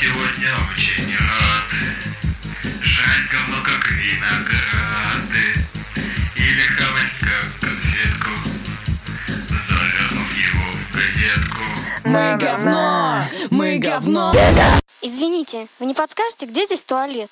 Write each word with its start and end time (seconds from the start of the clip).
сегодня 0.00 0.48
очень 0.72 1.14
рад. 1.18 1.70
Жрать 2.82 3.28
говно, 3.30 3.62
как 3.62 3.90
винограды 3.90 5.66
Или 6.36 6.62
хавать, 6.62 7.12
как 7.20 7.60
конфетку. 7.60 8.30
Завернув 9.50 10.30
его 10.38 10.72
в 10.72 10.94
газетку. 10.94 11.62
Мы 12.04 12.36
говно, 12.38 13.26
мы 13.50 13.78
говно. 13.78 14.32
Извините, 15.02 15.66
вы 15.78 15.84
не 15.86 15.94
подскажете, 15.94 16.46
где 16.46 16.64
здесь 16.64 16.84
туалет? 16.86 17.30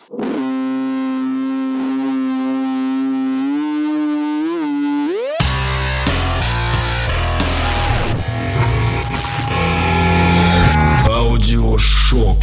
Аудиошок. 11.49 12.37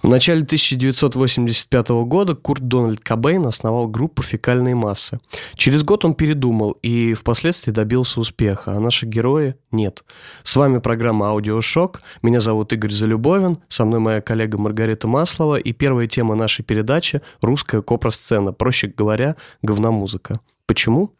В 0.00 0.08
начале 0.08 0.42
1985 0.42 1.88
года 2.04 2.36
Курт 2.36 2.68
Дональд 2.68 3.00
Кобейн 3.00 3.44
основал 3.46 3.88
группу 3.88 4.22
«Фекальные 4.22 4.76
массы». 4.76 5.18
Через 5.54 5.82
год 5.82 6.04
он 6.04 6.14
передумал 6.14 6.78
и 6.82 7.14
впоследствии 7.14 7.72
добился 7.72 8.20
успеха, 8.20 8.76
а 8.76 8.78
наши 8.78 9.04
герои– 9.04 9.56
нет. 9.72 10.04
С 10.44 10.54
вами 10.54 10.78
программа 10.78 11.30
«Аудиошок». 11.30 12.00
Меня 12.22 12.38
зовут 12.38 12.72
Игорь 12.72 12.92
Залюбовин, 12.92 13.58
со 13.66 13.84
мной 13.84 13.98
моя 13.98 14.20
коллега 14.20 14.56
Маргарита 14.56 15.08
Маслова, 15.08 15.56
и 15.56 15.72
первая 15.72 16.06
тема 16.06 16.36
нашей 16.36 16.64
передачи– 16.64 17.22
русская 17.40 17.82
копросцена, 17.82 18.52
проще 18.52 18.86
говоря, 18.86 19.34
говномузыка. 19.62 20.38
Почему? 20.72 21.10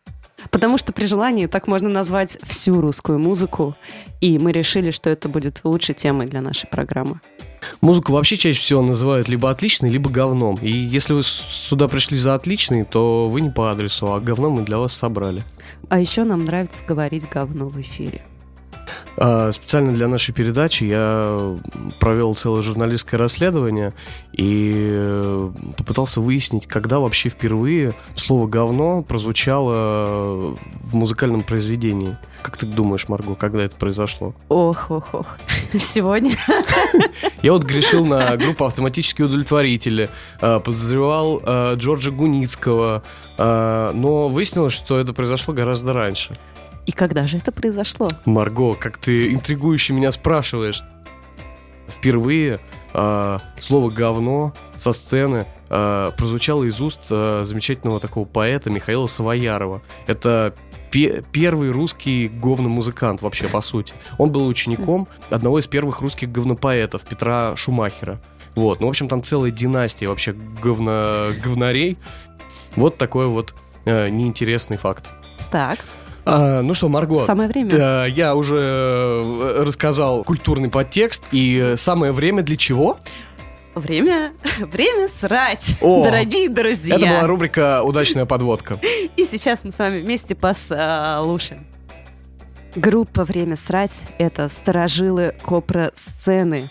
Потому 0.50 0.78
что 0.78 0.94
при 0.94 1.04
желании 1.04 1.44
так 1.44 1.68
можно 1.68 1.90
назвать 1.90 2.38
всю 2.42 2.80
русскую 2.80 3.18
музыку, 3.18 3.76
и 4.22 4.38
мы 4.38 4.50
решили, 4.50 4.90
что 4.90 5.10
это 5.10 5.28
будет 5.28 5.60
лучшей 5.62 5.94
темой 5.94 6.26
для 6.26 6.40
нашей 6.40 6.70
программы. 6.70 7.20
Музыку 7.82 8.12
вообще 8.12 8.38
чаще 8.38 8.58
всего 8.58 8.80
называют 8.80 9.28
либо 9.28 9.50
отличной, 9.50 9.90
либо 9.90 10.08
говном. 10.08 10.56
И 10.62 10.70
если 10.70 11.12
вы 11.12 11.22
сюда 11.22 11.86
пришли 11.86 12.16
за 12.16 12.34
отличный, 12.34 12.86
то 12.86 13.28
вы 13.28 13.42
не 13.42 13.50
по 13.50 13.70
адресу, 13.70 14.10
а 14.10 14.20
говно 14.20 14.48
мы 14.48 14.62
для 14.62 14.78
вас 14.78 14.94
собрали. 14.94 15.44
А 15.90 16.00
еще 16.00 16.24
нам 16.24 16.46
нравится 16.46 16.82
говорить 16.82 17.28
говно 17.28 17.68
в 17.68 17.78
эфире. 17.78 18.22
А, 19.16 19.52
Специально 19.52 19.92
для 19.92 20.08
нашей 20.08 20.32
передачи 20.32 20.84
я 20.84 21.58
провел 22.00 22.34
целое 22.34 22.62
журналистское 22.62 23.18
расследование 23.18 23.92
и 24.32 24.72
э, 24.74 25.50
попытался 25.76 26.20
выяснить, 26.20 26.66
когда 26.66 26.98
вообще 26.98 27.28
впервые 27.28 27.94
слово 28.16 28.46
«говно» 28.46 29.02
прозвучало 29.02 30.54
в 30.54 30.94
музыкальном 30.94 31.42
произведении. 31.42 32.16
Как 32.42 32.56
ты 32.56 32.66
думаешь, 32.66 33.08
Марго, 33.08 33.34
когда 33.34 33.62
это 33.62 33.76
произошло? 33.76 34.34
Ох, 34.48 34.90
ох, 34.90 35.08
ох. 35.12 35.38
Сегодня 35.78 36.36
Я 37.42 37.52
вот 37.52 37.64
грешил 37.64 38.06
на 38.06 38.36
группу 38.36 38.64
«Автоматические 38.64 39.26
удовлетворители», 39.26 40.08
э, 40.40 40.60
подозревал 40.60 41.40
э, 41.44 41.74
Джорджа 41.76 42.10
Гуницкого, 42.10 43.02
но 43.38 44.28
выяснилось, 44.28 44.72
что 44.72 44.98
это 44.98 45.12
произошло 45.12 45.52
гораздо 45.54 45.92
раньше. 45.92 46.36
И 46.86 46.92
когда 46.92 47.26
же 47.26 47.38
это 47.38 47.52
произошло? 47.52 48.08
Марго, 48.24 48.74
как 48.74 48.98
ты 48.98 49.32
интригующе 49.32 49.92
меня 49.92 50.10
спрашиваешь. 50.10 50.82
Впервые 51.88 52.58
э, 52.94 53.38
слово 53.60 53.90
говно 53.90 54.54
со 54.76 54.92
сцены 54.92 55.46
э, 55.68 56.10
прозвучало 56.16 56.64
из 56.64 56.80
уст 56.80 57.00
э, 57.10 57.42
замечательного 57.44 58.00
такого 58.00 58.24
поэта 58.24 58.70
Михаила 58.70 59.06
Савоярова. 59.06 59.82
Это 60.06 60.54
пе- 60.90 61.22
первый 61.32 61.70
русский 61.70 62.28
говномузыкант 62.28 63.22
вообще, 63.22 63.46
по 63.48 63.60
сути. 63.60 63.94
Он 64.18 64.32
был 64.32 64.46
учеником 64.46 65.06
одного 65.30 65.58
из 65.58 65.66
первых 65.66 66.00
русских 66.00 66.32
говнопоэтов 66.32 67.02
Петра 67.02 67.54
Шумахера. 67.56 68.20
Вот, 68.54 68.80
ну, 68.80 68.86
в 68.86 68.90
общем, 68.90 69.08
там 69.08 69.22
целая 69.22 69.50
династия 69.50 70.08
вообще 70.08 70.32
говно, 70.32 71.28
говнарей. 71.42 71.98
Вот 72.76 72.96
такой 72.98 73.26
вот 73.26 73.54
э, 73.84 74.08
неинтересный 74.08 74.76
факт. 74.76 75.10
Так, 75.50 75.80
А, 76.24 76.62
ну 76.62 76.74
что, 76.74 76.88
Марго, 76.88 77.20
самое 77.20 77.48
время. 77.48 77.70
да, 77.70 78.06
я 78.06 78.34
уже 78.36 78.56
э, 78.56 79.62
рассказал 79.64 80.22
культурный 80.22 80.68
подтекст, 80.68 81.24
и 81.32 81.58
э, 81.72 81.76
самое 81.76 82.12
время 82.12 82.42
для 82.42 82.56
чего? 82.56 82.98
Время, 83.74 84.32
время 84.58 85.08
срать, 85.08 85.76
О, 85.80 86.04
дорогие 86.04 86.48
друзья. 86.48 86.96
Это 86.96 87.06
была 87.06 87.26
рубрика 87.26 87.82
«Удачная 87.82 88.26
подводка». 88.26 88.78
И 89.16 89.24
сейчас 89.24 89.64
мы 89.64 89.72
с 89.72 89.78
вами 89.78 90.00
вместе 90.00 90.34
послушаем. 90.34 91.66
Группа 92.76 93.24
«Время 93.24 93.56
срать»— 93.56 94.02
это 94.18 94.48
старожилы 94.48 95.34
копро-сцены. 95.42 96.70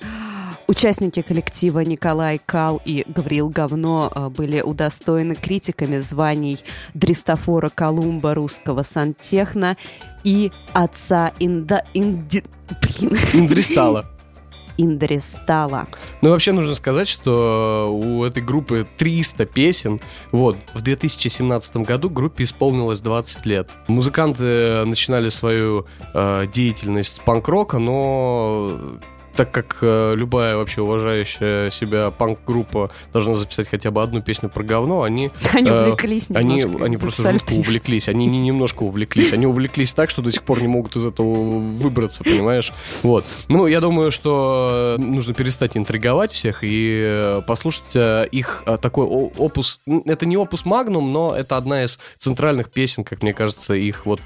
Участники 0.72 1.22
коллектива 1.22 1.82
Николай 1.82 2.40
Кал 2.46 2.82
и 2.86 3.04
Гавриил 3.06 3.50
Говно 3.50 4.10
э, 4.16 4.30
были 4.30 4.62
удостоены 4.62 5.36
критиками 5.36 5.98
званий 5.98 6.64
Дристофора 6.94 7.68
Колумба 7.68 8.34
русского 8.36 8.84
сантехна 8.84 9.76
и 10.24 10.50
отца 10.72 11.34
Инда... 11.40 11.84
Инди... 11.94 12.46
Блин. 12.82 13.18
Индристала. 13.34 14.06
Индристала. 14.78 15.90
Ну, 16.22 16.30
вообще 16.30 16.54
нужно 16.54 16.74
сказать, 16.76 17.10
что 17.10 17.94
у 17.94 18.24
этой 18.24 18.42
группы 18.42 18.88
300 18.98 19.46
песен. 19.48 20.00
Вот, 20.32 20.56
в 20.74 20.82
2017 20.82 21.78
году 21.78 22.10
группе 22.10 22.46
исполнилось 22.46 23.02
20 23.02 23.46
лет. 23.46 23.70
Музыканты 23.90 24.86
начинали 24.86 25.28
свою 25.28 25.86
э, 26.14 26.48
деятельность 26.54 27.16
с 27.16 27.20
панк-рока, 27.20 27.78
но 27.78 29.00
так 29.36 29.52
как 29.52 29.78
э, 29.82 30.14
любая 30.16 30.56
вообще 30.56 30.82
уважающая 30.82 31.70
себя 31.70 32.12
панк-группа 32.12 32.92
должна 33.14 33.36
записать 33.36 33.68
хотя 33.68 33.92
бы 33.92 34.02
одну 34.02 34.22
песню 34.22 34.50
про 34.50 34.64
говно, 34.64 35.04
они 35.04 35.32
Они 35.54 35.72
Э, 35.72 35.84
увлеклись 35.84 36.28
Они, 36.34 36.62
они 36.62 36.98
просто 36.98 37.32
жутко 37.32 37.54
увлеклись. 37.54 38.10
Они 38.10 38.26
не 38.26 38.40
немножко 38.40 38.84
увлеклись. 38.84 39.34
Они 39.34 39.46
увлеклись 39.46 39.94
так, 39.94 40.10
что 40.10 40.22
до 40.22 40.32
сих 40.32 40.44
пор 40.44 40.62
не 40.62 40.68
могут 40.68 40.96
из 40.96 41.06
этого 41.06 41.34
выбраться, 41.34 42.24
понимаешь? 42.24 42.74
Вот. 43.04 43.26
Ну, 43.48 43.68
я 43.68 43.82
думаю, 43.82 44.12
что 44.12 44.96
нужно 45.00 45.34
перестать 45.34 45.78
интриговать 45.78 46.32
всех 46.32 46.64
и 46.64 47.02
э, 47.04 47.42
послушать 47.48 47.84
э, 47.96 48.28
их 48.32 48.64
э, 48.66 48.78
такой 48.78 49.06
опус. 49.06 49.80
Это 50.06 50.26
не 50.26 50.38
опус 50.38 50.66
магнум, 50.66 51.12
но 51.12 51.36
это 51.36 51.58
одна 51.58 51.84
из 51.84 52.00
центральных 52.18 52.72
песен, 52.72 53.04
как 53.04 53.24
мне 53.24 53.34
кажется, 53.34 53.74
их 53.74 54.06
вот 54.06 54.22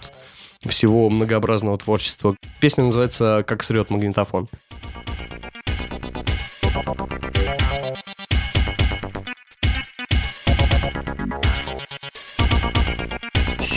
всего 0.70 1.10
многообразного 1.10 1.78
творчества. 1.78 2.36
Песня 2.60 2.86
называется 2.86 3.44
«Как 3.46 3.64
срет 3.64 3.90
магнитофон». 3.90 4.48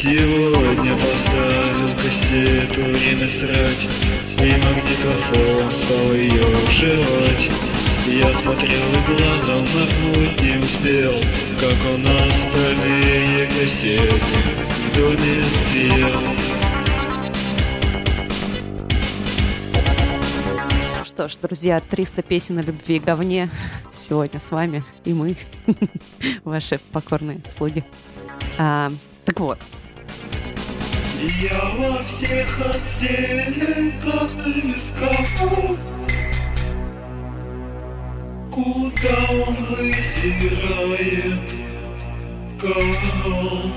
Сегодня 0.01 0.93
поставил 0.97 1.89
кассету 1.97 2.83
«Время 2.83 3.29
срать» 3.29 3.89
И 4.41 4.53
магнитофон 4.63 5.73
стал 5.73 6.15
ее 6.15 6.43
желать 6.71 7.51
Я 8.07 8.33
смотрел 8.33 8.71
и 8.71 9.07
глазом 9.07 9.67
махнуть 9.75 10.41
не 10.41 10.57
успел 10.63 11.13
Как 11.59 11.93
он 11.93 12.03
на 12.05 12.15
остальные 12.27 13.49
кассеты 13.49 14.19
в 14.87 14.97
доме 14.97 15.43
сел 15.43 16.68
Что 21.19 21.27
ж, 21.27 21.37
друзья, 21.43 21.81
300 21.81 22.23
песен 22.23 22.59
о 22.59 22.63
любви 22.63 22.95
и 22.95 22.99
говне. 23.01 23.51
Сегодня 23.93 24.39
с 24.39 24.53
вами 24.53 24.85
и 25.05 25.13
мы, 25.13 25.35
ваши 26.45 26.79
покорные 26.93 27.41
слуги. 27.49 27.83
А, 28.57 28.93
так 29.25 29.41
вот, 29.41 29.59
Я 31.41 31.61
во 31.77 32.05
всех 32.05 32.61
отселенках 32.61 34.31
и 34.47 34.61
висках. 34.61 35.11
Куда 38.53 39.19
он 39.45 39.57
высирает 39.75 41.53
канал? 42.61 43.73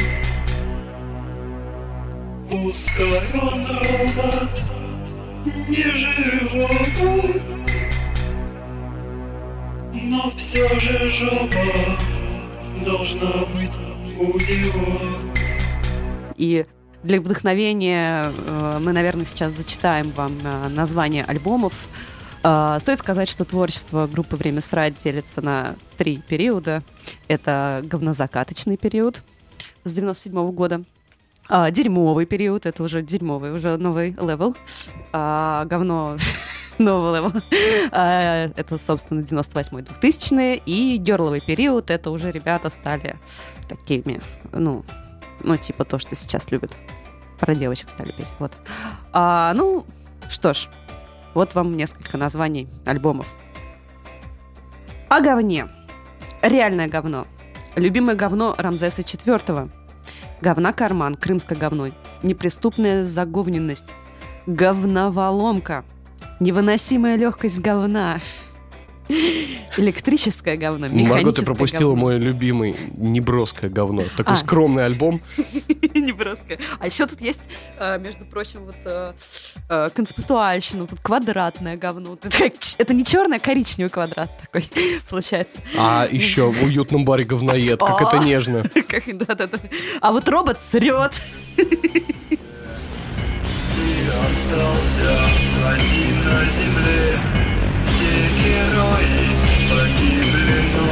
Пускай 2.48 3.24
он 3.42 3.66
робот 3.66 4.81
не 5.46 5.84
живот 5.96 7.42
Но 9.94 10.32
все 10.38 10.68
же 10.80 11.10
жопа 11.10 11.66
должна 12.86 13.46
быть 13.54 13.72
у 14.20 14.38
него 14.40 15.32
и 16.42 16.66
для 17.04 17.22
вдохновения 17.22 18.26
э, 18.26 18.80
мы, 18.82 18.94
наверное, 18.94 19.26
сейчас 19.26 19.54
зачитаем 19.54 20.10
вам 20.12 20.36
э, 20.44 20.70
название 20.70 21.24
альбомов. 21.24 21.74
Э, 22.44 22.78
Стоит 22.80 22.98
сказать, 22.98 23.30
что 23.30 23.46
творчество 23.46 24.08
группы 24.08 24.38
«Время 24.38 24.62
срать» 24.62 24.98
делится 24.98 25.42
на 25.42 25.76
три 25.98 26.18
периода. 26.18 26.82
Это 27.28 27.84
говнозакаточный 27.86 28.78
период 28.78 29.22
с 29.84 29.94
97 29.94 30.52
года. 30.52 30.84
А, 31.54 31.70
дерьмовый 31.70 32.26
период, 32.26 32.66
это 32.66 32.82
уже 32.82 33.02
дерьмовый, 33.02 33.52
уже 33.52 33.76
новый 33.76 34.12
level. 34.12 34.56
А, 35.12 35.66
говно 35.66 36.16
новый 36.78 37.20
level. 37.20 37.34
А, 37.92 38.50
это, 38.56 38.78
собственно, 38.78 39.20
98-й 39.20 39.82
2000 39.82 40.62
И 40.66 40.96
герловый 40.96 41.42
период, 41.42 41.92
это 41.92 42.10
уже 42.10 42.32
ребята 42.32 42.70
стали 42.70 43.18
такими, 43.68 44.22
ну, 44.54 44.86
ну, 45.44 45.58
типа 45.58 45.84
то, 45.84 46.00
что 46.00 46.16
сейчас 46.16 46.52
любят. 46.52 46.74
Про 47.38 47.54
девочек 47.54 47.90
стали 47.90 48.14
петь, 48.14 48.32
вот. 48.40 48.54
А, 49.12 49.52
ну, 49.54 49.86
что 50.30 50.54
ж, 50.54 50.70
вот 51.34 51.54
вам 51.54 51.76
несколько 51.76 52.18
названий 52.18 52.70
альбомов. 52.86 53.28
О 55.10 55.20
говне. 55.20 55.68
Реальное 56.42 56.88
говно. 56.88 57.28
Любимое 57.76 58.16
говно 58.16 58.56
Рамзеса 58.58 59.02
IV. 59.02 59.70
Говна 60.42 60.74
карман, 60.74 61.16
крымское 61.16 61.58
говно. 61.58 61.90
Неприступная 62.24 63.04
заговненность. 63.04 63.94
Говноволомка. 64.48 65.86
Невыносимая 66.40 67.16
легкость 67.16 67.60
говна. 67.60 68.20
Электрическое 69.78 70.58
говно, 70.58 70.88
Марго, 70.90 71.32
ты 71.32 71.44
пропустила 71.44 71.90
говно. 71.90 72.02
мой 72.02 72.20
любимый 72.20 72.76
неброское 72.96 73.70
говно. 73.70 74.04
Такой 74.16 74.34
А. 74.34 74.36
скромный 74.36 74.86
альбом. 74.86 75.22
Неброское. 75.94 76.60
А 76.80 76.88
еще 76.88 77.06
тут 77.06 77.22
есть, 77.22 77.50
э, 77.80 78.00
между 78.00 78.26
прочим, 78.26 78.66
вот 78.66 78.76
э, 78.86 79.14
э, 79.70 79.90
концептуальщина, 79.94 80.88
тут 80.88 81.00
квадратное 81.02 81.78
говно. 81.78 82.18
Это, 82.78 82.94
не 82.94 83.06
черный, 83.06 83.38
а 83.38 83.40
коричневый 83.40 83.90
квадрат 83.90 84.32
такой 84.40 84.70
получается. 85.10 85.60
А 85.78 86.08
еще 86.10 86.52
в 86.52 86.64
уютном 86.64 87.06
баре 87.06 87.24
говноед. 87.24 87.80
Как 87.80 88.02
это 88.02 88.18
нежно. 88.24 88.64
Да-да-да. 89.08 89.60
А 90.00 90.12
вот 90.12 90.28
робот 90.30 90.60
срет. 90.60 91.22
остался 94.30 95.26
один 95.68 96.24
на 96.26 96.46
земле 96.46 97.51
герои 98.44 99.32
погибли, 99.70 100.62
но 100.76 100.90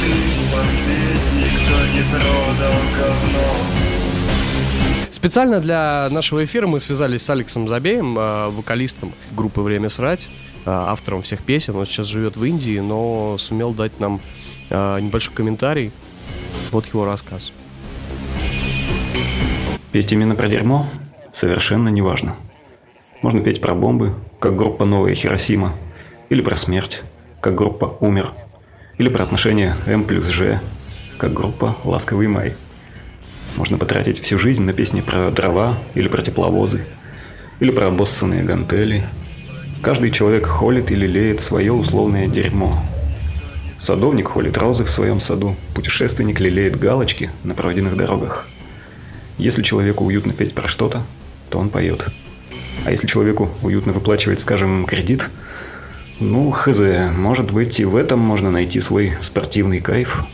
Ты 0.00 0.12
последний, 0.54 1.50
кто 1.56 1.76
не 1.86 2.02
продал 2.10 2.78
говно 2.96 3.78
Специально 5.10 5.60
для 5.60 6.08
нашего 6.10 6.44
эфира 6.44 6.66
мы 6.66 6.80
связались 6.80 7.22
с 7.22 7.30
Алексом 7.30 7.66
Забеем, 7.66 8.16
э, 8.18 8.48
вокалистом 8.50 9.12
группы 9.32 9.60
«Время 9.60 9.88
срать», 9.88 10.28
э, 10.64 10.70
автором 10.70 11.22
всех 11.22 11.42
песен. 11.42 11.74
Он 11.74 11.86
сейчас 11.86 12.06
живет 12.06 12.36
в 12.36 12.44
Индии, 12.44 12.78
но 12.78 13.36
сумел 13.36 13.74
дать 13.74 13.98
нам 14.00 14.20
э, 14.70 15.00
небольшой 15.00 15.34
комментарий. 15.34 15.92
Вот 16.70 16.86
его 16.86 17.04
рассказ. 17.04 17.52
Петь 19.90 20.12
именно 20.12 20.34
про 20.34 20.48
дерьмо 20.48 20.86
совершенно 21.32 21.88
не 21.88 22.00
важно. 22.00 22.36
Можно 23.22 23.40
петь 23.40 23.60
про 23.60 23.74
бомбы, 23.74 24.14
как 24.38 24.54
группа 24.56 24.84
«Новая 24.84 25.14
Хиросима», 25.14 25.72
или 26.28 26.40
про 26.42 26.56
смерть, 26.56 27.02
как 27.40 27.54
группа 27.54 27.96
«Умер», 28.00 28.32
или 28.98 29.08
про 29.08 29.22
отношения 29.22 29.76
М 29.86 30.04
плюс 30.04 30.28
Ж, 30.28 30.60
как 31.16 31.32
группа 31.32 31.76
«Ласковый 31.84 32.28
май». 32.28 32.56
Можно 33.56 33.78
потратить 33.78 34.20
всю 34.20 34.38
жизнь 34.38 34.62
на 34.62 34.72
песни 34.72 35.00
про 35.00 35.30
дрова 35.30 35.78
или 35.94 36.08
про 36.08 36.22
тепловозы, 36.22 36.84
или 37.60 37.70
про 37.70 37.86
обоссанные 37.86 38.44
гантели. 38.44 39.06
Каждый 39.82 40.10
человек 40.10 40.46
холит 40.46 40.90
и 40.90 40.94
лелеет 40.94 41.40
свое 41.40 41.72
условное 41.72 42.28
дерьмо. 42.28 42.82
Садовник 43.78 44.28
холит 44.28 44.58
розы 44.58 44.84
в 44.84 44.90
своем 44.90 45.20
саду, 45.20 45.56
путешественник 45.74 46.40
лелеет 46.40 46.78
галочки 46.78 47.30
на 47.44 47.54
пройденных 47.54 47.96
дорогах. 47.96 48.46
Если 49.38 49.62
человеку 49.62 50.04
уютно 50.04 50.32
петь 50.32 50.54
про 50.54 50.66
что-то, 50.66 51.02
то 51.48 51.58
он 51.58 51.70
поет. 51.70 52.06
А 52.84 52.90
если 52.90 53.06
человеку 53.06 53.50
уютно 53.62 53.92
выплачивать, 53.92 54.40
скажем, 54.40 54.84
кредит, 54.84 55.28
ну, 56.20 56.50
хз, 56.50 56.80
может 57.14 57.52
быть, 57.52 57.78
и 57.78 57.84
в 57.84 57.94
этом 57.94 58.18
можно 58.18 58.50
найти 58.50 58.80
свой 58.80 59.16
спортивный 59.20 59.80
кайф. 59.80 60.24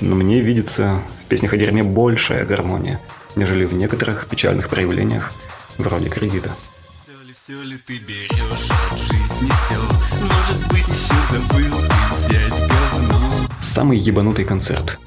Но 0.00 0.14
мне 0.14 0.40
видится 0.40 1.02
в 1.22 1.26
песнях 1.26 1.52
о 1.52 1.56
дерьме 1.56 1.82
большая 1.82 2.46
гармония, 2.46 3.00
нежели 3.34 3.64
в 3.64 3.74
некоторых 3.74 4.26
печальных 4.28 4.68
проявлениях, 4.68 5.32
вроде 5.78 6.08
кредита. 6.08 6.50
Все 6.96 7.12
ли, 7.26 7.32
все 7.32 7.62
ли 7.62 7.76
ты 7.86 7.98
берешь 8.06 8.70
от 8.70 8.98
жизни 8.98 9.50
все? 9.50 10.24
Может 10.24 10.68
быть, 10.68 10.88
еще 10.88 11.14
забыл 11.30 11.78
ты 11.88 12.14
взять 12.14 12.68
говно? 12.68 13.18
Самый 13.60 13.98
ебанутый 13.98 14.44
концерт. 14.44 14.98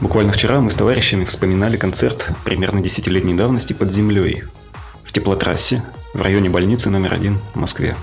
Буквально 0.00 0.32
вчера 0.32 0.60
мы 0.60 0.70
с 0.70 0.74
товарищами 0.74 1.24
вспоминали 1.24 1.76
концерт 1.76 2.30
примерно 2.44 2.82
десятилетней 2.82 3.34
давности 3.34 3.72
под 3.72 3.90
землей. 3.90 4.44
В 5.04 5.12
теплотрассе, 5.12 5.82
в 6.14 6.22
районе 6.22 6.50
больницы 6.50 6.90
номер 6.90 7.14
один 7.14 7.38
в 7.54 7.56
Москве. 7.56 7.96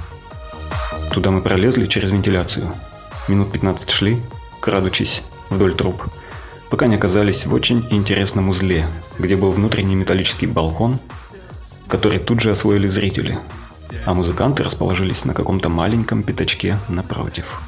Туда 1.18 1.32
мы 1.32 1.42
пролезли 1.42 1.88
через 1.88 2.12
вентиляцию. 2.12 2.72
Минут 3.28 3.52
15 3.52 3.90
шли, 3.90 4.20
крадучись 4.60 5.24
вдоль 5.50 5.74
труб, 5.74 6.06
пока 6.70 6.86
не 6.86 6.94
оказались 6.94 7.48
в 7.48 7.56
очень 7.56 7.84
интересном 7.90 8.50
узле, 8.50 8.86
где 9.18 9.36
был 9.36 9.50
внутренний 9.50 9.96
металлический 9.96 10.46
балкон, 10.46 11.00
который 11.88 12.20
тут 12.20 12.40
же 12.42 12.52
освоили 12.52 12.88
зрители, 12.88 13.36
а 14.06 14.14
музыканты 14.14 14.62
расположились 14.62 15.26
на 15.26 15.34
каком-то 15.34 15.70
маленьком 15.70 16.22
пятачке 16.22 16.78
напротив. 16.88 17.62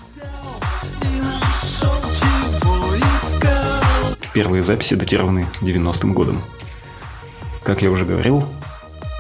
Первые 4.32 4.62
записи 4.62 4.94
датированы 4.94 5.48
90-м 5.62 6.14
годом. 6.14 6.40
Как 7.64 7.82
я 7.82 7.90
уже 7.90 8.06
говорил, 8.06 8.46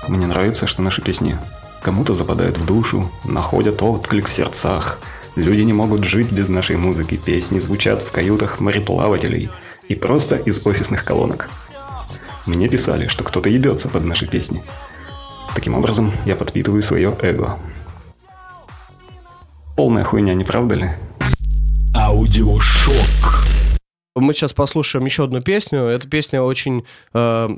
мне 0.07 0.27
нравится, 0.27 0.67
что 0.67 0.83
наши 0.83 1.01
песни 1.01 1.35
кому-то 1.81 2.13
западают 2.13 2.57
в 2.57 2.65
душу, 2.65 3.09
находят 3.25 3.81
отклик 3.81 4.27
в 4.27 4.31
сердцах. 4.31 4.99
Люди 5.35 5.61
не 5.61 5.73
могут 5.73 6.03
жить 6.03 6.31
без 6.31 6.49
нашей 6.49 6.77
музыки, 6.77 7.17
песни 7.17 7.59
звучат 7.59 8.01
в 8.01 8.11
каютах 8.11 8.59
мореплавателей 8.59 9.49
и 9.87 9.95
просто 9.95 10.35
из 10.35 10.65
офисных 10.65 11.05
колонок. 11.05 11.49
Мне 12.45 12.67
писали, 12.67 13.07
что 13.07 13.23
кто-то 13.23 13.49
ебется 13.49 13.89
под 13.89 14.05
наши 14.05 14.27
песни. 14.27 14.61
Таким 15.55 15.75
образом, 15.75 16.11
я 16.25 16.35
подпитываю 16.35 16.83
свое 16.83 17.15
эго. 17.21 17.57
Полная 19.75 20.03
хуйня, 20.03 20.33
не 20.33 20.43
правда 20.43 20.75
ли? 20.75 20.89
Аудиошок. 21.95 23.45
Мы 24.15 24.33
сейчас 24.33 24.53
послушаем 24.53 25.05
еще 25.05 25.23
одну 25.23 25.41
песню. 25.41 25.83
Эта 25.83 26.07
песня 26.07 26.41
очень, 26.41 26.85
э, 27.13 27.49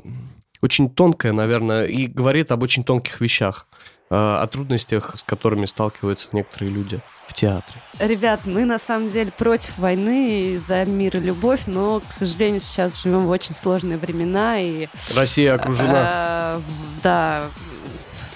очень 0.60 0.90
тонкая, 0.90 1.32
наверное, 1.32 1.86
и 1.86 2.06
говорит 2.06 2.52
об 2.52 2.62
очень 2.62 2.84
тонких 2.84 3.20
вещах. 3.20 3.66
Э, 4.12 4.42
о 4.42 4.46
трудностях, 4.46 5.14
с 5.18 5.22
которыми 5.22 5.64
сталкиваются 5.66 6.28
некоторые 6.32 6.70
люди 6.70 7.00
в 7.26 7.32
театре. 7.32 7.80
Ребят, 7.98 8.40
мы 8.44 8.64
на 8.64 8.78
самом 8.78 9.08
деле 9.08 9.32
против 9.32 9.76
войны 9.78 10.52
и 10.52 10.58
за 10.58 10.84
мир 10.84 11.16
и 11.16 11.20
любовь, 11.20 11.62
но, 11.66 12.00
к 12.06 12.12
сожалению, 12.12 12.60
сейчас 12.60 13.02
живем 13.02 13.20
в 13.26 13.30
очень 13.30 13.54
сложные 13.54 13.96
времена 13.98 14.60
и... 14.60 14.88
Россия 15.14 15.54
окружена. 15.54 16.56
э, 16.56 16.58
в- 16.58 17.02
да. 17.02 17.48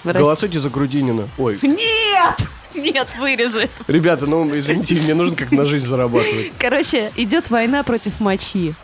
Голосуйте 0.03 0.59
за 0.59 0.69
Грудинина. 0.69 1.27
Ой, 1.37 1.59
Нет! 1.61 2.37
Нет, 2.75 3.07
вырежи. 3.17 3.69
ребята, 3.87 4.25
ну, 4.27 4.57
извините, 4.57 4.95
мне 4.95 5.15
нужно 5.15 5.35
как 5.35 5.51
на 5.51 5.65
жизнь 5.65 5.85
зарабатывать. 5.87 6.51
Короче, 6.59 7.11
идет 7.15 7.49
война 7.49 7.81
против 7.83 8.19
мочи. 8.19 8.75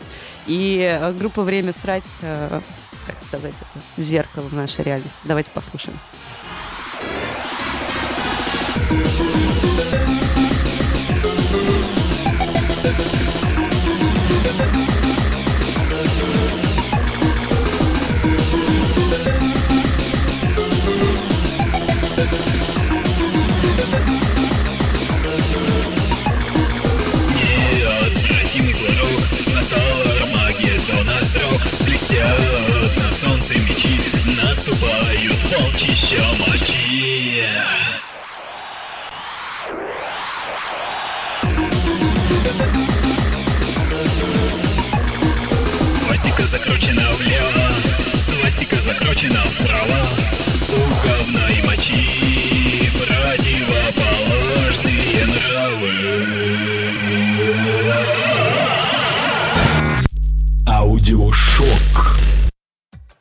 И 0.46 0.78
э, 1.00 1.12
группа 1.12 1.42
«Время 1.42 1.72
срать», 1.72 2.04
э, 2.22 2.60
как 3.06 3.22
сказать 3.22 3.54
это, 3.60 4.02
зеркало 4.02 4.42
в 4.48 4.52
нашей 4.52 4.84
реальности. 4.84 5.18
Давайте 5.24 5.50
послушаем. 5.52 5.96
Блестят 31.94 32.96
на 32.96 33.12
солнце 33.12 33.54
мечи 33.54 34.00
Наступают. 34.36 35.38
Полчища 35.50 36.22
мочи 36.38 36.73
Свастика 49.14 49.14
закручена 49.14 49.40
вправо 49.40 49.98
У 50.70 50.72
говна 51.06 51.50
и 51.50 51.62
мочи 51.62 52.90
Противоположные 52.98 55.26
нравы 55.26 55.92
Аудиошок. 60.66 62.18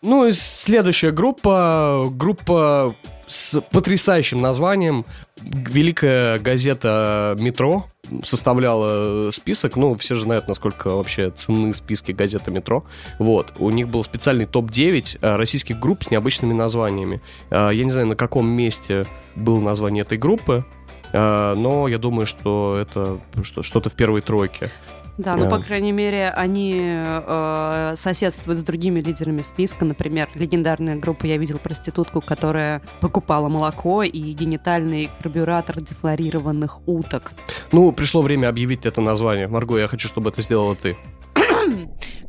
Ну 0.02 0.26
и 0.28 0.32
следующая 0.34 1.12
группа, 1.12 2.06
группа 2.10 2.96
с 3.34 3.60
потрясающим 3.62 4.42
названием. 4.42 5.06
Великая 5.42 6.38
газета 6.40 7.36
«Метро» 7.40 7.86
составляла 8.24 9.32
список. 9.32 9.76
Ну, 9.76 9.96
все 9.96 10.14
же 10.16 10.22
знают, 10.22 10.48
насколько 10.48 10.90
вообще 10.90 11.32
ценны 11.32 11.74
списки 11.74 12.12
газеты 12.12 12.52
«Метро». 12.52 12.86
Вот. 13.18 13.54
У 13.58 13.70
них 13.72 13.88
был 13.88 14.04
специальный 14.04 14.46
топ-9 14.46 15.18
э, 15.22 15.36
российских 15.36 15.80
групп 15.80 16.04
с 16.04 16.12
необычными 16.12 16.54
названиями. 16.54 17.22
Э, 17.50 17.72
Я 17.74 17.84
не 17.84 17.92
знаю, 17.92 18.08
на 18.08 18.16
каком 18.16 18.48
месте 18.48 19.06
было 19.36 19.60
название 19.60 20.02
этой 20.02 20.18
группы, 20.20 20.64
э, 21.12 21.54
но 21.58 21.88
я 21.88 21.98
думаю, 21.98 22.28
что 22.28 22.78
это 22.80 23.20
что- 23.42 23.64
что-то 23.64 23.90
в 23.90 23.94
первой 23.94 24.22
тройке. 24.22 24.70
Да, 25.18 25.36
ну, 25.36 25.50
по 25.50 25.60
крайней 25.60 25.92
мере, 25.92 26.30
они 26.30 26.82
э, 26.84 27.94
соседствуют 27.96 28.60
с 28.60 28.64
другими 28.64 29.00
лидерами 29.00 29.42
списка. 29.42 29.86
Например, 29.86 30.28
легендарная 30.34 30.96
группа 30.96 31.26
«Я 31.26 31.38
видел 31.38 31.60
проститутку», 31.60 32.20
которая 32.20 32.82
покупала 33.00 33.48
молоко 33.48 34.02
и 34.04 34.20
генитальный 34.34 35.10
карбюратор 35.22 35.82
дефлорированных 35.82 36.88
уток. 36.88 37.32
Ну, 37.72 37.92
пришло 37.92 38.22
время 38.22 38.50
объявить 38.50 38.86
это 38.86 39.02
название. 39.02 39.48
Марго, 39.48 39.78
я 39.78 39.88
хочу, 39.88 40.08
чтобы 40.08 40.32
это 40.32 40.42
сделала 40.42 40.76
ты. 40.76 40.98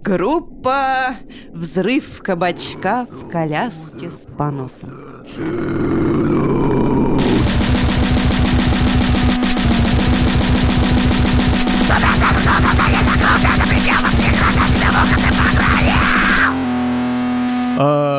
Группа 0.00 1.16
«Взрыв 1.52 2.20
кабачка 2.22 3.06
в 3.10 3.30
коляске 3.30 4.10
с 4.10 4.26
поносом». 4.26 4.90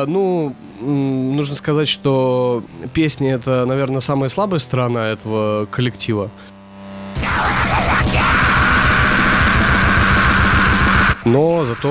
Ну, 0.06 0.54
нужно 0.80 1.54
сказать, 1.54 1.88
что 1.88 2.62
песни 2.94 3.30
это, 3.30 3.64
наверное, 3.66 4.00
самая 4.00 4.28
слабая 4.28 4.60
сторона 4.60 5.08
этого 5.08 5.66
коллектива. 5.66 6.30
Но 11.24 11.64
зато, 11.64 11.88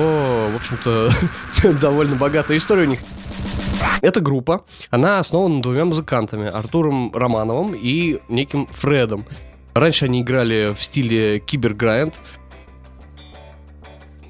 в 0.50 0.56
общем-то, 0.56 1.12
довольно 1.80 2.16
богатая 2.16 2.56
история 2.56 2.84
у 2.84 2.90
них. 2.90 3.00
Эта 4.00 4.20
группа, 4.20 4.64
она 4.90 5.18
основана 5.18 5.60
двумя 5.60 5.84
музыкантами, 5.84 6.48
Артуром 6.48 7.12
Романовым 7.12 7.74
и 7.74 8.20
неким 8.28 8.66
Фредом. 8.68 9.26
Раньше 9.74 10.06
они 10.06 10.22
играли 10.22 10.72
в 10.72 10.82
стиле 10.82 11.38
киберграйнд, 11.38 12.18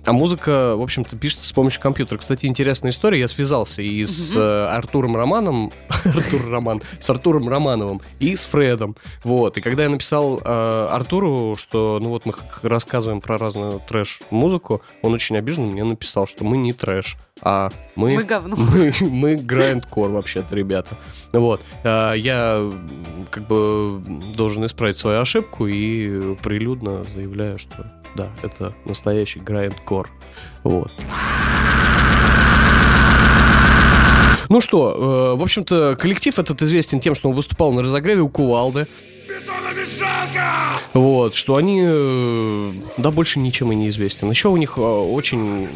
а 0.06 0.12
музыка, 0.12 0.76
в 0.76 0.82
общем-то, 0.82 1.16
пишется 1.16 1.48
с 1.48 1.52
помощью 1.52 1.82
компьютера. 1.82 2.18
Кстати, 2.18 2.46
интересная 2.46 2.92
история. 2.92 3.18
Я 3.18 3.28
связался 3.28 3.82
и 3.82 4.04
с 4.04 4.36
э, 4.36 4.66
Артуром 4.66 5.16
Романом, 5.16 5.72
Артур 6.04 6.48
Роман, 6.48 6.80
с 7.00 7.10
Артуром 7.10 7.48
Романовым 7.48 8.00
и 8.20 8.36
с 8.36 8.44
Фредом. 8.44 8.96
Вот. 9.24 9.56
И 9.56 9.60
когда 9.60 9.82
я 9.82 9.88
написал 9.88 10.40
э, 10.44 10.88
Артуру, 10.90 11.56
что, 11.58 11.98
ну 12.00 12.10
вот 12.10 12.24
мы 12.24 12.34
рассказываем 12.62 13.20
про 13.20 13.36
разную 13.36 13.82
трэш-музыку, 13.88 14.80
он 15.02 15.12
очень 15.12 15.36
обиженно 15.36 15.66
мне 15.66 15.82
написал, 15.82 16.28
что 16.28 16.44
мы 16.44 16.56
не 16.56 16.72
трэш, 16.72 17.16
а 17.42 17.70
мы... 17.96 18.14
Мы 18.14 18.22
говно. 18.22 18.56
Мы, 18.76 18.92
мы 19.00 19.36
грайндкор 19.36 20.10
вообще-то, 20.10 20.54
ребята. 20.54 20.96
Вот. 21.32 21.60
А, 21.84 22.12
Я 22.12 22.70
как 23.30 23.46
бы 23.46 24.00
должен 24.34 24.64
исправить 24.66 24.96
свою 24.96 25.20
ошибку 25.20 25.66
и 25.66 26.36
прилюдно 26.36 27.04
заявляю, 27.14 27.58
что 27.58 27.92
да, 28.16 28.30
это 28.42 28.72
настоящий 28.84 29.40
грайндкор. 29.96 30.10
Вот. 30.64 30.90
Ну 34.48 34.60
что, 34.60 35.34
э, 35.34 35.38
в 35.38 35.42
общем-то, 35.42 35.96
коллектив 35.98 36.38
этот 36.38 36.62
известен 36.62 37.00
тем, 37.00 37.14
что 37.14 37.28
он 37.28 37.34
выступал 37.34 37.72
на 37.72 37.82
разогреве 37.82 38.20
у 38.20 38.28
Кувалды. 38.28 38.86
Вот, 40.94 41.34
что 41.34 41.56
они, 41.56 41.82
э, 41.84 42.72
да, 42.96 43.10
больше 43.10 43.40
ничем 43.40 43.72
и 43.72 43.74
не 43.74 43.88
известен. 43.88 44.30
Еще 44.30 44.48
у 44.48 44.56
них 44.56 44.74
э, 44.76 44.80
очень 44.80 45.68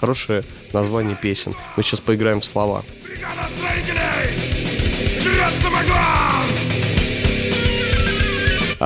хорошее 0.00 0.44
название 0.72 1.16
песен. 1.16 1.54
Мы 1.76 1.82
сейчас 1.82 2.00
поиграем 2.00 2.40
в 2.40 2.44
слова. 2.44 2.82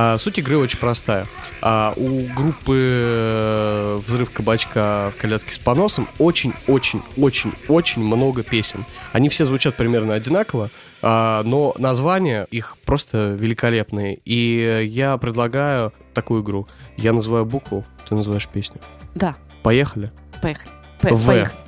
А, 0.01 0.17
суть 0.17 0.39
игры 0.39 0.57
очень 0.59 0.79
простая. 0.79 1.27
А, 1.61 1.93
у 1.97 2.21
группы 2.33 2.77
э, 2.79 4.01
«Взрыв 4.07 4.31
кабачка» 4.31 5.11
в 5.13 5.21
коляске 5.21 5.53
с 5.53 5.59
поносом 5.59 6.07
очень-очень-очень-очень 6.21 8.03
много 8.05 8.45
песен. 8.45 8.85
Они 9.13 9.29
все 9.29 9.45
звучат 9.45 9.75
примерно 9.75 10.15
одинаково, 10.15 10.71
а, 11.03 11.43
но 11.43 11.75
названия 11.79 12.47
их 12.53 12.77
просто 12.85 13.37
великолепные. 13.37 14.21
И 14.25 14.87
я 14.89 15.17
предлагаю 15.17 15.93
такую 16.15 16.45
игру. 16.45 16.69
Я 16.97 17.13
называю 17.13 17.45
букву, 17.45 17.85
ты 18.09 18.15
называешь 18.15 18.47
песню. 18.47 18.81
Да, 19.17 19.35
Поехали? 19.65 20.13
поехали. 20.41 20.71
П- 21.01 21.15
В. 21.15 21.27
поехали. 21.27 21.59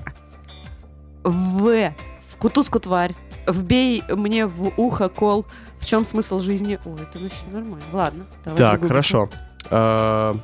В. 1.25 1.93
В 2.29 2.37
кутузку 2.39 2.79
тварь. 2.79 3.13
Вбей 3.53 4.03
мне 4.09 4.47
в 4.47 4.73
ухо 4.77 5.09
кол. 5.09 5.45
В 5.79 5.85
чем 5.87 6.03
смысл 6.05 6.41
жизни? 6.41 6.79
Ой, 6.85 6.95
это 7.01 7.19
вообще 7.19 7.47
нормально. 7.53 7.85
Ладно. 7.93 8.25
давай 8.45 8.59
так, 8.59 8.87
хорошо. 8.87 9.29
А, 9.71 10.37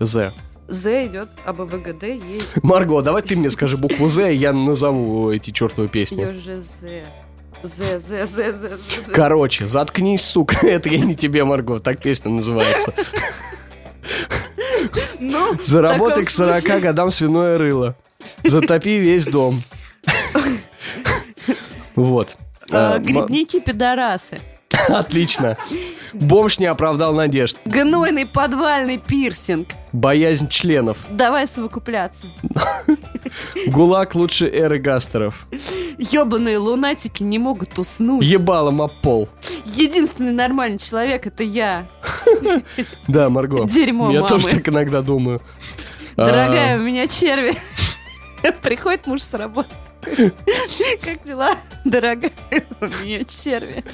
З. 0.00 0.32
З 0.68 1.06
идет, 1.06 1.28
а 1.44 1.52
Б, 1.52 1.64
В, 1.64 1.82
Г, 1.82 1.92
Д, 1.92 2.06
Е, 2.16 2.40
Марго, 2.62 3.00
давай 3.02 3.22
ты 3.22 3.36
мне 3.36 3.50
скажи 3.50 3.76
букву 3.76 4.08
З, 4.08 4.32
я 4.32 4.52
назову 4.52 5.32
эти 5.32 5.50
чертовы 5.52 5.88
песни. 5.88 6.28
Ж, 6.30 6.60
З. 6.62 7.02
З, 7.62 7.98
З, 7.98 8.26
З, 8.26 8.52
З. 8.52 9.12
Короче, 9.14 9.66
заткнись, 9.66 10.22
сука. 10.24 10.56
Это 10.66 10.88
я 10.88 11.04
не 11.04 11.14
тебе, 11.14 11.44
Марго. 11.44 11.78
Так 11.80 12.00
песня 12.00 12.30
называется. 12.30 12.92
Ну, 15.20 15.56
Заработай 15.62 16.24
к 16.24 16.30
таком 16.30 16.46
40 16.46 16.56
случае- 16.60 16.80
годам 16.80 17.10
свиное 17.10 17.58
рыло. 17.58 17.94
Затопи 18.44 18.98
весь 19.00 19.26
дом. 19.26 19.62
Вот. 21.96 22.36
А, 22.70 22.94
А, 22.94 22.96
м- 22.96 23.02
Грибники 23.02 23.60
пидорасы. 23.60 24.40
Отлично. 24.88 25.56
Бомж 26.12 26.58
не 26.58 26.66
оправдал 26.66 27.14
надежд. 27.14 27.56
Гнойный 27.64 28.26
подвальный 28.26 28.98
пирсинг. 28.98 29.68
Боязнь 29.92 30.48
членов. 30.48 30.98
Давай 31.10 31.46
совокупляться. 31.46 32.26
ГУЛАГ 33.68 34.14
лучше 34.16 34.46
эры 34.48 34.78
гастеров. 34.78 35.46
Ёбаные 35.98 36.58
лунатики 36.58 37.22
не 37.22 37.38
могут 37.38 37.78
уснуть. 37.78 38.24
Ебалом 38.24 38.82
об 38.82 38.92
пол. 39.02 39.28
Единственный 39.64 40.32
нормальный 40.32 40.78
человек 40.78 41.26
это 41.26 41.42
я. 41.42 41.86
Да, 43.08 43.28
Марго. 43.30 43.64
Дерьмо 43.66 44.10
Я 44.10 44.20
мамы. 44.20 44.28
тоже 44.28 44.48
так 44.48 44.68
иногда 44.68 45.00
думаю. 45.02 45.40
Дорогая, 46.16 46.76
А, 46.76 46.78
у 46.78 46.82
меня 46.82 47.06
черви. 47.06 47.56
Приходит 48.62 49.06
муж 49.06 49.22
с 49.22 49.32
работы. 49.34 49.70
Как 51.02 51.22
дела, 51.24 51.54
дорогая? 51.84 52.32
У 52.80 52.86
меня 53.04 53.24
черви. 53.24 53.84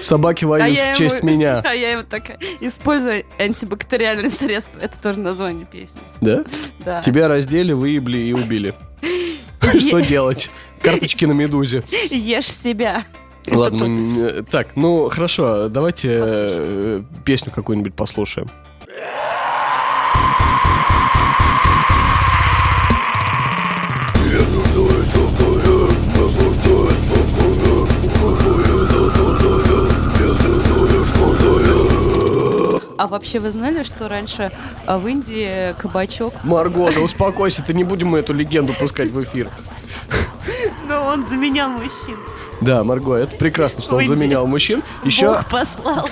Собаки 0.00 0.44
воюют 0.44 0.76
я 0.76 0.94
в 0.94 0.96
честь 0.96 1.18
ему- 1.18 1.30
меня. 1.30 1.60
А 1.64 1.72
я 1.74 1.92
ему 1.92 2.02
такая, 2.02 2.38
используя 2.60 3.24
антибактериальные 3.38 4.30
средства. 4.30 4.78
Это 4.80 4.98
тоже 5.00 5.20
название 5.20 5.64
песни. 5.66 6.00
Да? 6.20 6.44
Да. 6.84 7.02
Тебя 7.02 7.28
раздели, 7.28 7.72
выебли 7.72 8.18
и 8.18 8.32
убили. 8.32 8.74
Что 9.78 10.00
делать? 10.00 10.50
Карточки 10.80 11.24
на 11.24 11.32
медузе. 11.32 11.82
Ешь 12.10 12.50
себя. 12.50 13.04
Ладно, 13.48 13.84
не- 13.84 14.42
так, 14.42 14.74
ну 14.74 15.08
хорошо, 15.08 15.68
давайте 15.68 16.14
э, 16.18 17.02
песню 17.24 17.52
какую-нибудь 17.52 17.94
послушаем. 17.94 18.48
А 32.96 33.06
вообще 33.06 33.38
вы 33.38 33.50
знали, 33.50 33.82
что 33.82 34.08
раньше 34.08 34.50
а, 34.86 34.98
в 34.98 35.06
Индии 35.06 35.74
кабачок, 35.78 36.32
Марго, 36.42 36.90
да 36.92 37.00
успокойся, 37.00 37.62
ты 37.62 37.74
не 37.74 37.84
будем 37.84 38.08
мы 38.08 38.18
эту 38.18 38.32
легенду 38.32 38.72
пускать 38.72 39.10
в 39.10 39.22
эфир. 39.22 39.50
но 40.88 41.06
он 41.06 41.26
заменял 41.26 41.68
мужчин. 41.70 42.16
Да, 42.60 42.82
Марго, 42.84 43.14
это 43.14 43.36
прекрасно, 43.36 43.82
что 43.82 43.96
он 43.96 44.06
заменял 44.06 44.46
мужчин. 44.46 44.82
Еще 45.04 45.28
Бог 45.28 45.46
послал. 45.46 46.08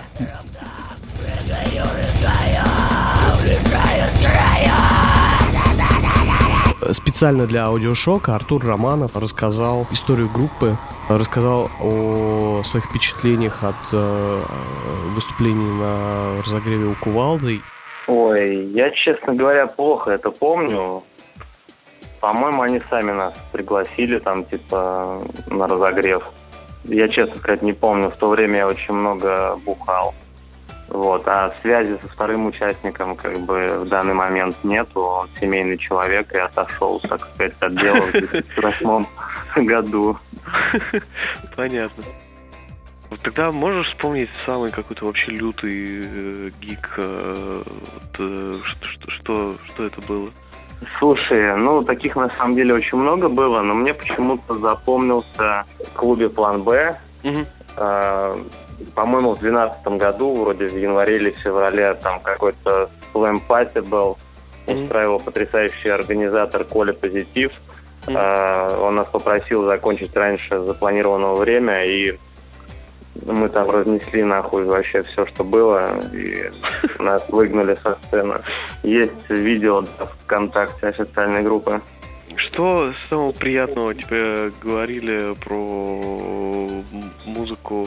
Специально 6.93 7.47
для 7.47 7.67
аудиошока 7.67 8.35
Артур 8.35 8.65
Романов 8.65 9.17
рассказал 9.17 9.87
историю 9.91 10.29
группы, 10.29 10.77
рассказал 11.09 11.71
о 11.81 12.63
своих 12.65 12.87
впечатлениях 12.87 13.63
от 13.65 13.75
э, 13.93 14.41
выступлений 15.15 15.81
на 15.81 16.43
разогреве 16.43 16.87
у 16.87 16.95
Кувалды. 16.95 17.61
Ой, 18.07 18.67
я, 18.67 18.91
честно 18.91 19.35
говоря, 19.35 19.67
плохо 19.67 20.11
это 20.11 20.31
помню. 20.31 21.03
По-моему, 22.21 22.63
они 22.63 22.81
сами 22.91 23.13
нас 23.13 23.35
пригласили 23.53 24.19
там, 24.19 24.45
типа, 24.45 25.23
на 25.49 25.67
разогрев. 25.67 26.23
Я, 26.85 27.09
честно 27.09 27.37
сказать, 27.37 27.63
не 27.63 27.73
помню. 27.73 28.11
В 28.11 28.17
то 28.17 28.29
время 28.29 28.59
я 28.59 28.67
очень 28.67 28.95
много 28.95 29.57
бухал. 29.65 30.15
Вот. 30.89 31.27
А 31.27 31.55
связи 31.63 31.99
со 32.03 32.09
вторым 32.09 32.47
участником 32.47 33.17
как 33.17 33.39
бы 33.41 33.81
в 33.81 33.89
данный 33.89 34.15
момент 34.15 34.57
нету. 34.63 35.01
Он 35.01 35.29
семейный 35.41 35.79
человек 35.79 36.33
и 36.33 36.39
отошел, 36.39 37.01
так 37.01 37.21
сказать, 37.21 37.55
от 37.61 37.75
дела 37.75 38.01
в 38.01 38.13
2008 38.13 39.05
году. 39.67 40.19
Понятно. 41.57 42.05
Тогда 43.23 43.53
можешь 43.53 43.89
вспомнить 43.89 44.29
самый 44.45 44.71
какой-то 44.71 45.07
вообще 45.07 45.31
лютый 45.31 46.03
э, 46.05 46.51
гик? 46.61 46.89
э, 46.97 47.63
э, 48.19 48.55
что, 48.65 49.11
что, 49.11 49.55
что 49.67 49.85
это 49.85 50.01
было? 50.07 50.31
Слушай, 50.99 51.57
ну, 51.57 51.83
таких 51.83 52.17
на 52.17 52.35
самом 52.37 52.57
деле 52.57 52.75
очень 52.75 52.99
много 52.99 53.29
было, 53.29 53.63
но 53.63 53.75
мне 53.75 53.95
почему-то 53.95 54.59
запомнился 54.59 55.65
в 55.79 55.93
клубе 55.95 56.29
«План 56.29 56.63
Б». 56.63 56.99
Э, 57.77 58.43
по-моему, 58.95 59.35
в 59.35 59.41
2012 59.41 59.87
году, 59.99 60.35
вроде 60.35 60.69
в 60.69 60.77
январе 60.77 61.17
или 61.17 61.31
феврале, 61.31 61.95
там 61.95 62.21
какой-то 62.21 62.91
слэм 63.13 63.41
пати 63.41 63.79
был. 63.79 64.19
Мгм. 64.67 64.83
Устраивал 64.83 65.21
потрясающий 65.21 65.91
организатор 65.91 66.65
Коля 66.65 66.93
Позитив. 66.93 67.53
Э, 68.07 68.77
он 68.81 68.97
нас 68.97 69.09
попросил 69.09 69.67
закончить 69.67 70.15
раньше 70.17 70.61
запланированного 70.61 71.37
время, 71.37 71.85
и 71.85 72.19
мы 73.27 73.49
там 73.49 73.71
разнесли 73.71 74.23
нахуй 74.23 74.65
вообще 74.65 75.03
все, 75.03 75.27
что 75.27 75.45
было, 75.45 75.99
и 76.13 76.51
нас 76.99 77.25
выгнали 77.29 77.79
со 77.83 77.97
сцены. 78.05 78.41
Есть 78.83 79.29
видео 79.29 79.83
в 79.83 80.25
ВКонтакте 80.25 80.89
официальной 80.89 81.43
группы. 81.43 81.81
Что 82.37 82.93
самого 83.09 83.33
приятного 83.33 83.95
тебе 83.95 84.53
говорили 84.63 85.35
про 85.35 86.83
музыку? 87.25 87.87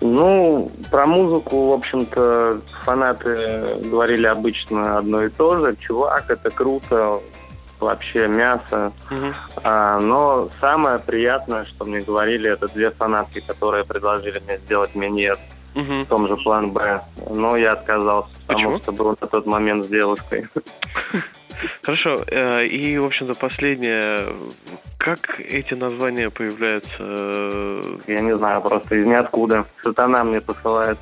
Ну, 0.00 0.70
про 0.90 1.06
музыку, 1.06 1.68
в 1.68 1.72
общем-то, 1.74 2.60
фанаты 2.84 3.78
говорили 3.88 4.26
обычно 4.26 4.98
одно 4.98 5.24
и 5.24 5.28
то 5.30 5.58
же. 5.58 5.76
Чувак, 5.76 6.28
это 6.28 6.50
круто, 6.50 7.20
вообще 7.78 8.26
мясо. 8.26 8.92
Мгм. 9.10 9.34
А, 9.62 10.00
но 10.00 10.48
самое 10.60 10.98
приятное, 10.98 11.64
что 11.66 11.84
мне 11.84 12.00
говорили, 12.00 12.50
это 12.50 12.66
две 12.68 12.90
фанатки, 12.90 13.40
которые 13.40 13.84
предложили 13.84 14.40
мне 14.40 14.58
сделать 14.58 14.94
минет 14.94 15.38
Мгм. 15.74 16.04
в 16.04 16.06
том 16.06 16.28
же 16.28 16.36
план 16.36 16.70
Б. 16.72 17.00
Но 17.30 17.56
я 17.56 17.72
отказался, 17.72 18.30
потому 18.46 18.58
Почему? 18.58 18.78
что 18.82 18.92
был 18.92 19.16
на 19.20 19.26
тот 19.26 19.46
момент 19.46 19.84
с 19.84 19.88
девушкой. 19.88 20.46
Хорошо. 21.82 22.24
э, 22.26 22.66
И, 22.66 22.98
в 22.98 23.04
общем-то, 23.04 23.34
последнее. 23.34 24.34
Как 24.98 25.38
эти 25.40 25.74
названия 25.74 26.28
появляются? 26.30 26.92
Я 28.06 28.20
не 28.20 28.36
знаю, 28.36 28.60
просто 28.62 28.96
из 28.96 29.04
ниоткуда. 29.06 29.64
Сатана 29.82 30.24
мне 30.24 30.40
посылает. 30.40 30.98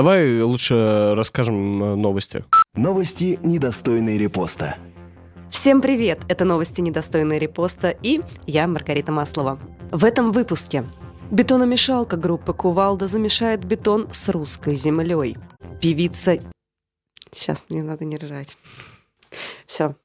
Давай 0.00 0.40
лучше 0.40 1.12
расскажем 1.14 1.82
э, 1.82 1.94
новости. 1.94 2.42
Новости, 2.74 3.38
недостойные 3.42 4.16
репоста. 4.16 4.76
Всем 5.50 5.82
привет! 5.82 6.20
Это 6.26 6.46
новости 6.46 6.80
недостойные 6.80 7.38
репоста 7.38 7.90
и 7.90 8.22
я, 8.46 8.66
Маргарита 8.66 9.12
Маслова. 9.12 9.58
В 9.92 10.06
этом 10.06 10.32
выпуске 10.32 10.86
бетономешалка 11.30 12.16
группы 12.16 12.54
Кувалда 12.54 13.08
замешает 13.08 13.62
бетон 13.62 14.08
с 14.10 14.30
русской 14.30 14.74
землей. 14.74 15.36
Певица... 15.82 16.38
Сейчас 17.30 17.62
мне 17.68 17.82
надо 17.82 18.06
не 18.06 18.16
ржать. 18.16 18.56
Все. 19.66 19.96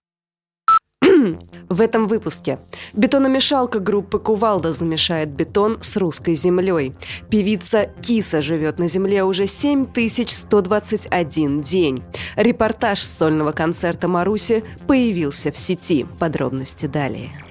В 1.69 1.81
этом 1.81 2.07
выпуске 2.07 2.59
бетономешалка 2.93 3.79
группы 3.79 4.19
Кувалда 4.19 4.71
замешает 4.73 5.29
бетон 5.29 5.77
с 5.81 5.97
русской 5.97 6.35
землей. 6.35 6.93
Певица 7.29 7.89
Киса 8.01 8.41
живет 8.41 8.79
на 8.79 8.87
земле 8.87 9.23
уже 9.23 9.45
7121 9.47 11.61
день. 11.61 12.03
Репортаж 12.35 12.99
сольного 12.99 13.51
концерта 13.51 14.07
Маруси 14.07 14.63
появился 14.87 15.51
в 15.51 15.57
сети. 15.57 16.05
Подробности 16.19 16.85
далее. 16.85 17.44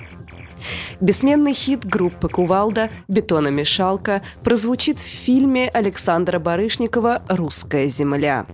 Бессменный 1.00 1.55
хит 1.55 1.85
группы 1.85 2.29
Кувалда 2.29 2.90
«Бетономешалка» 3.09 4.22
прозвучит 4.42 4.98
в 4.98 5.07
фильме 5.07 5.68
Александра 5.68 6.38
Барышникова 6.38 7.22
«Русская 7.29 7.88
земля». 7.88 8.46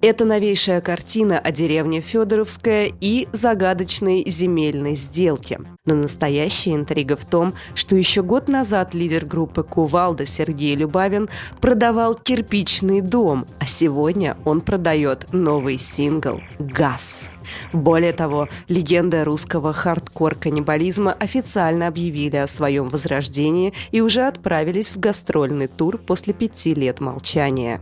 Это 0.00 0.24
новейшая 0.24 0.80
картина 0.80 1.38
о 1.38 1.50
деревне 1.50 2.00
Федоровская 2.00 2.92
и 3.00 3.26
загадочной 3.32 4.24
земельной 4.28 4.94
сделке. 4.94 5.60
Но 5.86 5.94
настоящая 5.94 6.74
интрига 6.74 7.16
в 7.16 7.24
том, 7.24 7.54
что 7.74 7.96
еще 7.96 8.22
год 8.22 8.48
назад 8.48 8.94
лидер 8.94 9.24
группы 9.24 9.62
Кувалда 9.62 10.24
Сергей 10.26 10.76
Любавин 10.76 11.28
продавал 11.60 12.14
кирпичный 12.14 13.00
дом, 13.00 13.46
а 13.58 13.66
сегодня 13.66 14.36
он 14.44 14.60
продает 14.60 15.32
новый 15.32 15.78
сингл 15.78 16.40
«Газ». 16.58 17.30
Более 17.72 18.12
того, 18.12 18.48
легенды 18.68 19.24
русского 19.24 19.72
хардкор-каннибализма 19.72 21.12
официально 21.12 21.86
объявили 21.86 22.36
о 22.36 22.46
своем 22.46 22.88
возрождении 22.88 23.72
и 23.90 24.00
уже 24.00 24.26
отправились 24.26 24.90
в 24.90 24.98
гастрольный 24.98 25.68
тур 25.68 25.98
после 25.98 26.32
пяти 26.34 26.74
лет 26.74 27.00
молчания. 27.00 27.80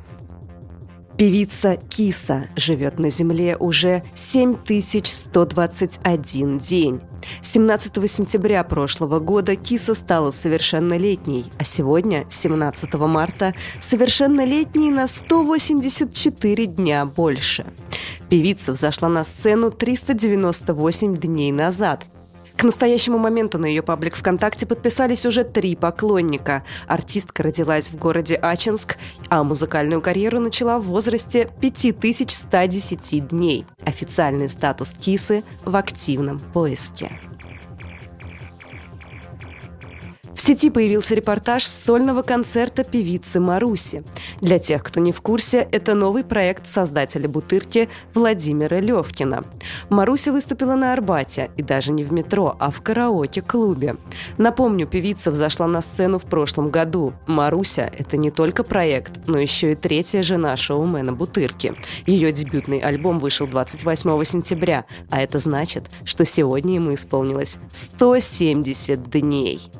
Певица 1.16 1.76
Киса 1.76 2.48
живет 2.56 2.98
на 2.98 3.08
Земле 3.08 3.56
уже 3.56 4.02
7121 4.14 6.58
день. 6.58 7.00
17 7.40 8.10
сентября 8.10 8.62
прошлого 8.64 9.18
года 9.18 9.56
Киса 9.56 9.94
стала 9.94 10.30
совершеннолетней, 10.30 11.50
а 11.58 11.64
сегодня, 11.64 12.26
17 12.28 12.92
марта, 12.94 13.54
совершеннолетней 13.80 14.90
на 14.90 15.06
184 15.06 16.66
дня 16.66 17.06
больше. 17.06 17.64
Певица 18.28 18.72
взошла 18.72 19.08
на 19.08 19.24
сцену 19.24 19.70
398 19.70 21.14
дней 21.14 21.50
назад– 21.50 22.04
к 22.56 22.64
настоящему 22.64 23.18
моменту 23.18 23.58
на 23.58 23.66
ее 23.66 23.82
паблик 23.82 24.16
ВКонтакте 24.16 24.66
подписались 24.66 25.26
уже 25.26 25.44
три 25.44 25.76
поклонника. 25.76 26.64
Артистка 26.86 27.42
родилась 27.42 27.90
в 27.90 27.96
городе 27.96 28.34
Ачинск, 28.36 28.96
а 29.28 29.44
музыкальную 29.44 30.00
карьеру 30.00 30.40
начала 30.40 30.78
в 30.78 30.84
возрасте 30.84 31.50
5110 31.60 33.28
дней. 33.28 33.66
Официальный 33.84 34.48
статус 34.48 34.92
Кисы 34.92 35.44
в 35.64 35.76
активном 35.76 36.38
поиске. 36.38 37.20
В 40.36 40.40
сети 40.42 40.68
появился 40.68 41.14
репортаж 41.14 41.64
сольного 41.64 42.20
концерта 42.20 42.84
певицы 42.84 43.40
Маруси. 43.40 44.04
Для 44.42 44.58
тех, 44.58 44.82
кто 44.82 45.00
не 45.00 45.10
в 45.10 45.22
курсе, 45.22 45.66
это 45.72 45.94
новый 45.94 46.24
проект 46.24 46.66
создателя 46.66 47.26
«Бутырки» 47.26 47.88
Владимира 48.12 48.78
Левкина. 48.78 49.44
Маруся 49.88 50.32
выступила 50.32 50.74
на 50.74 50.92
Арбате, 50.92 51.50
и 51.56 51.62
даже 51.62 51.90
не 51.90 52.04
в 52.04 52.12
метро, 52.12 52.54
а 52.60 52.70
в 52.70 52.82
караоке-клубе. 52.82 53.96
Напомню, 54.36 54.86
певица 54.86 55.30
взошла 55.30 55.66
на 55.66 55.80
сцену 55.80 56.18
в 56.18 56.24
прошлом 56.24 56.68
году. 56.68 57.14
Маруся– 57.26 57.90
это 57.98 58.18
не 58.18 58.30
только 58.30 58.62
проект, 58.62 59.26
но 59.26 59.38
еще 59.38 59.72
и 59.72 59.74
третья 59.74 60.22
жена 60.22 60.54
шоумена 60.58 61.14
«Бутырки». 61.14 61.74
Ее 62.04 62.30
дебютный 62.30 62.80
альбом 62.80 63.20
вышел 63.20 63.46
28 63.46 64.24
сентября, 64.24 64.84
а 65.08 65.22
это 65.22 65.38
значит, 65.38 65.84
что 66.04 66.26
сегодня 66.26 66.74
ему 66.74 66.92
исполнилось 66.92 67.56
170 67.72 69.08
дней. 69.08 69.70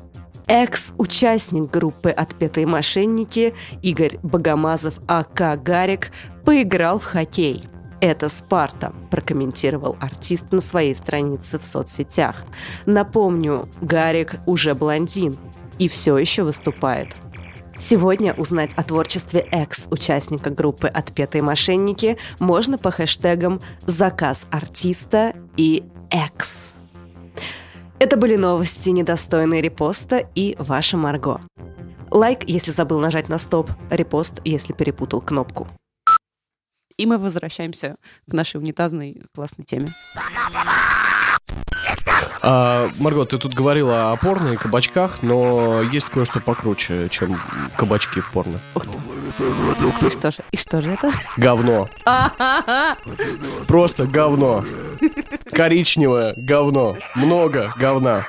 Экс-участник 0.47 1.69
группы 1.69 2.09
«Отпетые 2.09 2.65
мошенники» 2.65 3.53
Игорь 3.81 4.17
Богомазов 4.23 4.93
АК 5.05 5.61
«Гарик» 5.61 6.11
поиграл 6.45 6.99
в 6.99 7.03
хоккей. 7.03 7.63
Это 7.99 8.29
Спарта, 8.29 8.93
прокомментировал 9.11 9.97
артист 9.99 10.53
на 10.53 10.61
своей 10.61 10.95
странице 10.95 11.59
в 11.59 11.65
соцсетях. 11.65 12.45
Напомню, 12.85 13.67
Гарик 13.81 14.35
уже 14.45 14.73
блондин 14.73 15.35
и 15.79 15.89
все 15.89 16.17
еще 16.17 16.43
выступает. 16.43 17.09
Сегодня 17.77 18.33
узнать 18.33 18.73
о 18.75 18.83
творчестве 18.83 19.41
экс-участника 19.51 20.49
группы 20.49 20.87
«Отпетые 20.87 21.41
мошенники» 21.41 22.17
можно 22.39 22.77
по 22.77 22.89
хэштегам 22.89 23.59
«Заказ 23.85 24.47
артиста» 24.49 25.33
и 25.57 25.83
«Экс». 26.09 26.76
Это 27.99 28.15
были 28.15 28.35
новости, 28.35 28.89
недостойные 28.89 29.59
репоста 29.59 30.17
и 30.35 30.55
ваша 30.59 30.97
Марго. 30.97 31.41
Лайк, 32.11 32.43
если 32.47 32.69
забыл 32.69 32.99
нажать 32.99 33.27
на 33.27 33.39
стоп, 33.39 33.71
репост, 33.89 34.39
если 34.45 34.73
перепутал 34.73 35.19
кнопку. 35.19 35.67
И 36.95 37.07
мы 37.07 37.17
возвращаемся 37.17 37.95
к 38.29 38.33
нашей 38.33 38.57
унитазной 38.57 39.23
классной 39.33 39.65
теме. 39.65 39.87
А, 42.43 42.89
Марго, 42.99 43.25
ты 43.25 43.39
тут 43.39 43.55
говорила 43.55 44.11
о 44.11 44.15
порно 44.17 44.49
и 44.49 44.57
кабачках, 44.57 45.23
но 45.23 45.81
есть 45.81 46.07
кое-что 46.09 46.39
покруче, 46.39 47.09
чем 47.09 47.39
кабачки 47.75 48.19
в 48.19 48.31
порно. 48.31 48.59
И 50.01 50.09
что 50.09 50.31
же, 50.31 50.43
и 50.51 50.57
что 50.57 50.81
же 50.81 50.93
это? 50.93 51.11
Говно. 51.37 51.89
Просто 53.67 54.05
говно. 54.05 54.63
Коричневое 55.51 56.33
говно. 56.37 56.97
Много 57.15 57.73
говна. 57.77 58.25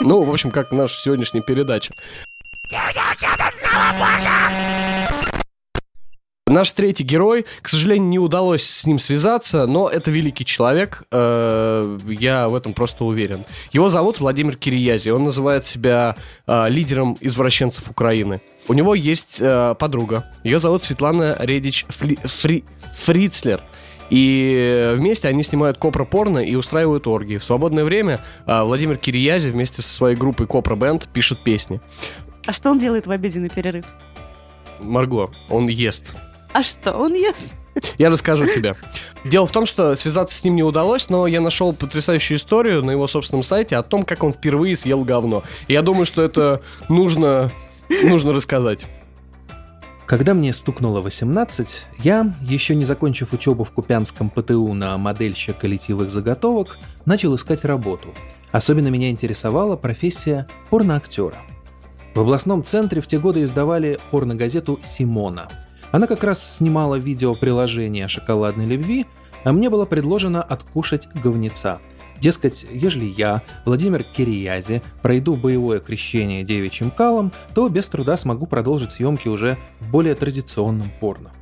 Ну, 0.00 0.22
в 0.22 0.30
общем, 0.30 0.50
как 0.50 0.72
наша 0.72 0.96
сегодняшняя 1.00 1.40
передача. 1.40 1.94
Наш 6.56 6.72
третий 6.72 7.04
герой, 7.04 7.44
к 7.60 7.68
сожалению, 7.68 8.08
не 8.08 8.18
удалось 8.18 8.64
с 8.64 8.86
ним 8.86 8.98
связаться, 8.98 9.66
но 9.66 9.90
это 9.90 10.10
великий 10.10 10.46
человек, 10.46 11.02
э, 11.10 11.98
я 12.08 12.48
в 12.48 12.54
этом 12.54 12.72
просто 12.72 13.04
уверен. 13.04 13.44
Его 13.72 13.90
зовут 13.90 14.20
Владимир 14.20 14.56
Кириязи, 14.56 15.10
он 15.10 15.24
называет 15.24 15.66
себя 15.66 16.16
э, 16.46 16.70
лидером 16.70 17.18
извращенцев 17.20 17.90
Украины. 17.90 18.40
У 18.68 18.72
него 18.72 18.94
есть 18.94 19.36
э, 19.38 19.74
подруга, 19.78 20.24
ее 20.44 20.58
зовут 20.58 20.82
Светлана 20.82 21.36
Редич 21.38 21.84
Фли- 21.90 22.18
Фри- 22.24 22.64
Фрицлер. 22.94 23.60
И 24.08 24.94
вместе 24.96 25.28
они 25.28 25.42
снимают 25.42 25.76
копро-порно 25.76 26.38
и 26.38 26.54
устраивают 26.54 27.06
оргии. 27.06 27.36
В 27.36 27.44
свободное 27.44 27.84
время 27.84 28.20
э, 28.46 28.62
Владимир 28.62 28.96
Кириязи 28.96 29.50
вместе 29.50 29.82
со 29.82 29.92
своей 29.92 30.16
группой 30.16 30.46
Копро 30.46 30.74
Бенд 30.74 31.06
пишет 31.12 31.38
песни. 31.44 31.82
А 32.46 32.54
что 32.54 32.70
он 32.70 32.78
делает 32.78 33.06
в 33.06 33.10
обеденный 33.10 33.50
перерыв? 33.50 33.84
Марго, 34.80 35.30
он 35.50 35.66
ест. 35.68 36.14
А 36.52 36.62
что 36.62 36.92
он 36.92 37.14
ест? 37.14 37.52
Я 37.98 38.10
расскажу 38.10 38.46
тебе. 38.46 38.74
Дело 39.24 39.46
в 39.46 39.52
том, 39.52 39.66
что 39.66 39.94
связаться 39.96 40.36
с 40.38 40.44
ним 40.44 40.56
не 40.56 40.62
удалось, 40.62 41.08
но 41.10 41.26
я 41.26 41.40
нашел 41.40 41.72
потрясающую 41.74 42.38
историю 42.38 42.82
на 42.82 42.90
его 42.90 43.06
собственном 43.06 43.42
сайте 43.42 43.76
о 43.76 43.82
том, 43.82 44.04
как 44.04 44.22
он 44.22 44.32
впервые 44.32 44.76
съел 44.76 45.04
говно. 45.04 45.42
И 45.68 45.74
я 45.74 45.82
думаю, 45.82 46.06
что 46.06 46.22
это 46.22 46.62
нужно, 46.88 47.50
нужно 48.02 48.32
рассказать. 48.32 48.86
Когда 50.06 50.34
мне 50.34 50.52
стукнуло 50.52 51.00
18, 51.00 51.86
я, 51.98 52.32
еще 52.40 52.76
не 52.76 52.84
закончив 52.84 53.32
учебу 53.32 53.64
в 53.64 53.72
Купянском 53.72 54.30
ПТУ 54.30 54.72
на 54.72 54.96
модельщика 54.98 55.66
литьевых 55.66 56.10
заготовок, 56.10 56.78
начал 57.04 57.34
искать 57.34 57.64
работу. 57.64 58.08
Особенно 58.52 58.86
меня 58.86 59.10
интересовала 59.10 59.74
профессия 59.76 60.46
порноактера. 60.70 61.36
В 62.14 62.20
областном 62.20 62.62
центре 62.62 63.00
в 63.00 63.08
те 63.08 63.18
годы 63.18 63.42
издавали 63.42 63.98
порногазету 64.12 64.78
«Симона». 64.84 65.48
Она 65.96 66.06
как 66.06 66.24
раз 66.24 66.58
снимала 66.58 66.96
видеоприложение 66.96 68.04
о 68.04 68.08
шоколадной 68.08 68.66
любви, 68.66 69.06
а 69.44 69.52
мне 69.52 69.70
было 69.70 69.86
предложено 69.86 70.42
откушать 70.42 71.08
говнеца. 71.14 71.78
Дескать, 72.20 72.66
ежели 72.70 73.06
я, 73.06 73.42
Владимир 73.64 74.02
Кириязи, 74.02 74.82
пройду 75.00 75.36
боевое 75.36 75.80
крещение 75.80 76.44
девичьим 76.44 76.90
калом, 76.90 77.32
то 77.54 77.66
без 77.70 77.86
труда 77.86 78.18
смогу 78.18 78.44
продолжить 78.44 78.92
съемки 78.92 79.28
уже 79.28 79.56
в 79.80 79.90
более 79.90 80.14
традиционном 80.14 80.92
порно. 81.00 81.32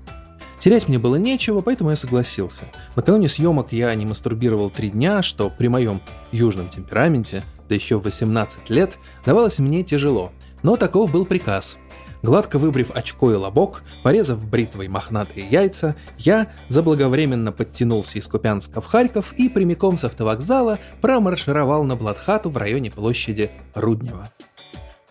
Терять 0.60 0.86
мне 0.86 1.00
было 1.00 1.16
нечего, 1.16 1.60
поэтому 1.60 1.90
я 1.90 1.96
согласился. 1.96 2.62
Накануне 2.94 3.28
съемок 3.28 3.72
я 3.72 3.92
не 3.96 4.06
мастурбировал 4.06 4.70
три 4.70 4.90
дня, 4.90 5.22
что 5.22 5.50
при 5.50 5.66
моем 5.66 6.00
южном 6.30 6.68
темпераменте, 6.68 7.42
да 7.68 7.74
еще 7.74 7.98
в 7.98 8.04
18 8.04 8.70
лет, 8.70 8.98
давалось 9.26 9.58
мне 9.58 9.82
тяжело. 9.82 10.30
Но 10.62 10.76
таков 10.76 11.10
был 11.10 11.26
приказ. 11.26 11.76
Гладко 12.24 12.58
выбрив 12.58 12.90
очко 12.94 13.32
и 13.32 13.34
лобок, 13.34 13.82
порезав 14.02 14.42
бритвой 14.48 14.88
мохнатые 14.88 15.46
яйца, 15.46 15.94
я 16.16 16.50
заблаговременно 16.68 17.52
подтянулся 17.52 18.18
из 18.18 18.26
Купянска 18.28 18.80
в 18.80 18.86
Харьков 18.86 19.34
и 19.34 19.50
прямиком 19.50 19.98
с 19.98 20.04
автовокзала 20.04 20.78
промаршировал 21.02 21.84
на 21.84 21.96
Бладхату 21.96 22.48
в 22.48 22.56
районе 22.56 22.90
площади 22.90 23.50
Руднева. 23.74 24.32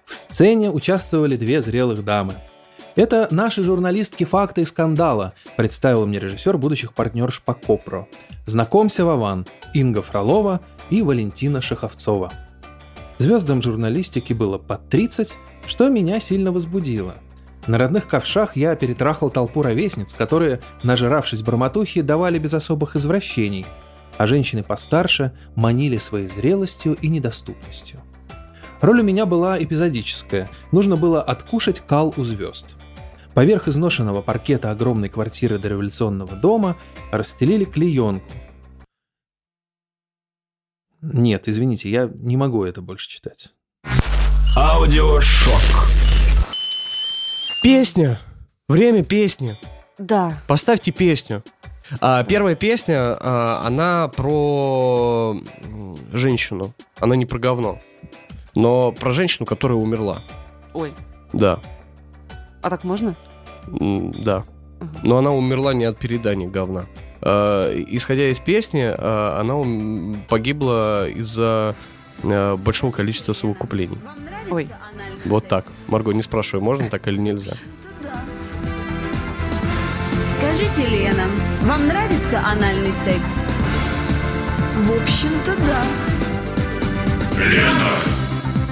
В 0.06 0.16
сцене 0.16 0.72
участвовали 0.72 1.38
две 1.38 1.62
зрелых 1.62 2.04
дамы. 2.04 2.34
Это 2.96 3.28
наши 3.30 3.62
журналистки 3.62 4.24
факта 4.24 4.62
и 4.62 4.66
скандала, 4.66 5.34
представил 5.56 6.08
мне 6.08 6.18
режиссер 6.18 6.58
будущих 6.58 6.96
партнерш 6.96 7.44
по 7.44 7.54
Копро. 7.54 8.08
Знакомься, 8.48 9.06
Вован, 9.06 9.46
Инга 9.76 10.02
Фролова 10.02 10.62
и 10.90 11.04
Валентина 11.04 11.62
Шаховцова. 11.62 12.32
Звездам 13.18 13.62
журналистики 13.62 14.34
было 14.34 14.58
под 14.58 14.90
30, 14.90 15.36
что 15.66 15.90
меня 15.90 16.20
сильно 16.20 16.52
возбудило. 16.52 17.16
На 17.68 17.78
родных 17.78 18.08
ковшах 18.08 18.58
я 18.58 18.76
перетрахал 18.76 19.30
толпу 19.30 19.62
ровесниц, 19.62 20.14
которые, 20.14 20.60
нажиравшись 20.84 21.42
бормотухи, 21.42 22.02
давали 22.02 22.38
без 22.38 22.54
особых 22.54 22.96
извращений, 22.96 23.66
а 24.18 24.28
женщины 24.28 24.64
постарше 24.64 25.32
манили 25.56 25.98
своей 25.98 26.28
зрелостью 26.28 26.96
и 26.96 27.08
недоступностью. 27.08 28.02
Роль 28.82 29.00
у 29.00 29.04
меня 29.04 29.26
была 29.26 29.58
эпизодическая, 29.64 30.50
нужно 30.74 30.98
было 30.98 31.22
откушать 31.22 31.80
кал 31.80 32.14
у 32.18 32.24
звезд. 32.24 32.66
Поверх 33.34 33.70
изношенного 33.70 34.22
паркета 34.22 34.72
огромной 34.72 35.08
квартиры 35.08 35.58
дореволюционного 35.58 36.36
дома 36.36 36.76
расстелили 37.12 37.64
клеенку. 37.64 38.34
Нет, 41.04 41.50
извините, 41.50 41.90
я 41.90 42.10
не 42.14 42.38
могу 42.38 42.64
это 42.64 42.82
больше 42.82 43.10
читать. 43.10 43.50
Аудиошок. 44.56 45.90
Песня. 47.62 48.20
Время 48.70 49.04
песни. 49.04 49.58
Да. 49.98 50.40
Поставьте 50.48 50.92
песню. 50.94 51.44
А, 52.00 52.24
первая 52.24 52.56
песня, 52.56 53.18
а, 53.20 53.62
она 53.66 54.08
про 54.08 55.36
женщину. 56.14 56.74
Она 56.98 57.18
не 57.18 57.26
про 57.26 57.38
говно. 57.38 57.80
Но 58.56 58.94
про 58.94 59.12
женщину, 59.12 59.46
которая 59.46 59.78
умерла. 59.78 60.22
Ой, 60.74 60.94
Да. 61.34 61.60
а 62.62 62.70
так 62.70 62.86
можно? 62.86 63.16
М, 63.68 64.14
Да. 64.24 64.46
Но 65.04 65.18
она 65.18 65.32
умерла 65.32 65.74
не 65.74 65.84
от 65.84 65.98
передания 65.98 66.48
говна. 66.50 66.86
А, 67.26 67.72
Исходя 67.88 68.30
из 68.30 68.40
песни, 68.40 68.84
а, 68.86 69.40
она 69.40 69.56
погибла 70.28 71.08
из-за 71.10 71.76
а, 72.24 72.58
большого 72.58 72.92
количества 72.92 73.34
совокуплений. 73.34 73.98
Ой. 74.50 74.68
Вот 75.26 75.48
так. 75.48 75.66
Марго, 75.88 76.12
не 76.12 76.22
спрашивай, 76.22 76.62
можно 76.62 76.90
так 76.90 77.08
или 77.08 77.18
нельзя. 77.18 77.54
Скажите, 80.26 80.86
Лена, 80.86 81.24
вам 81.62 81.88
нравится 81.88 82.42
анальный 82.46 82.92
секс? 82.92 83.40
В 84.76 84.92
общем-то, 84.92 85.56
да. 85.66 85.84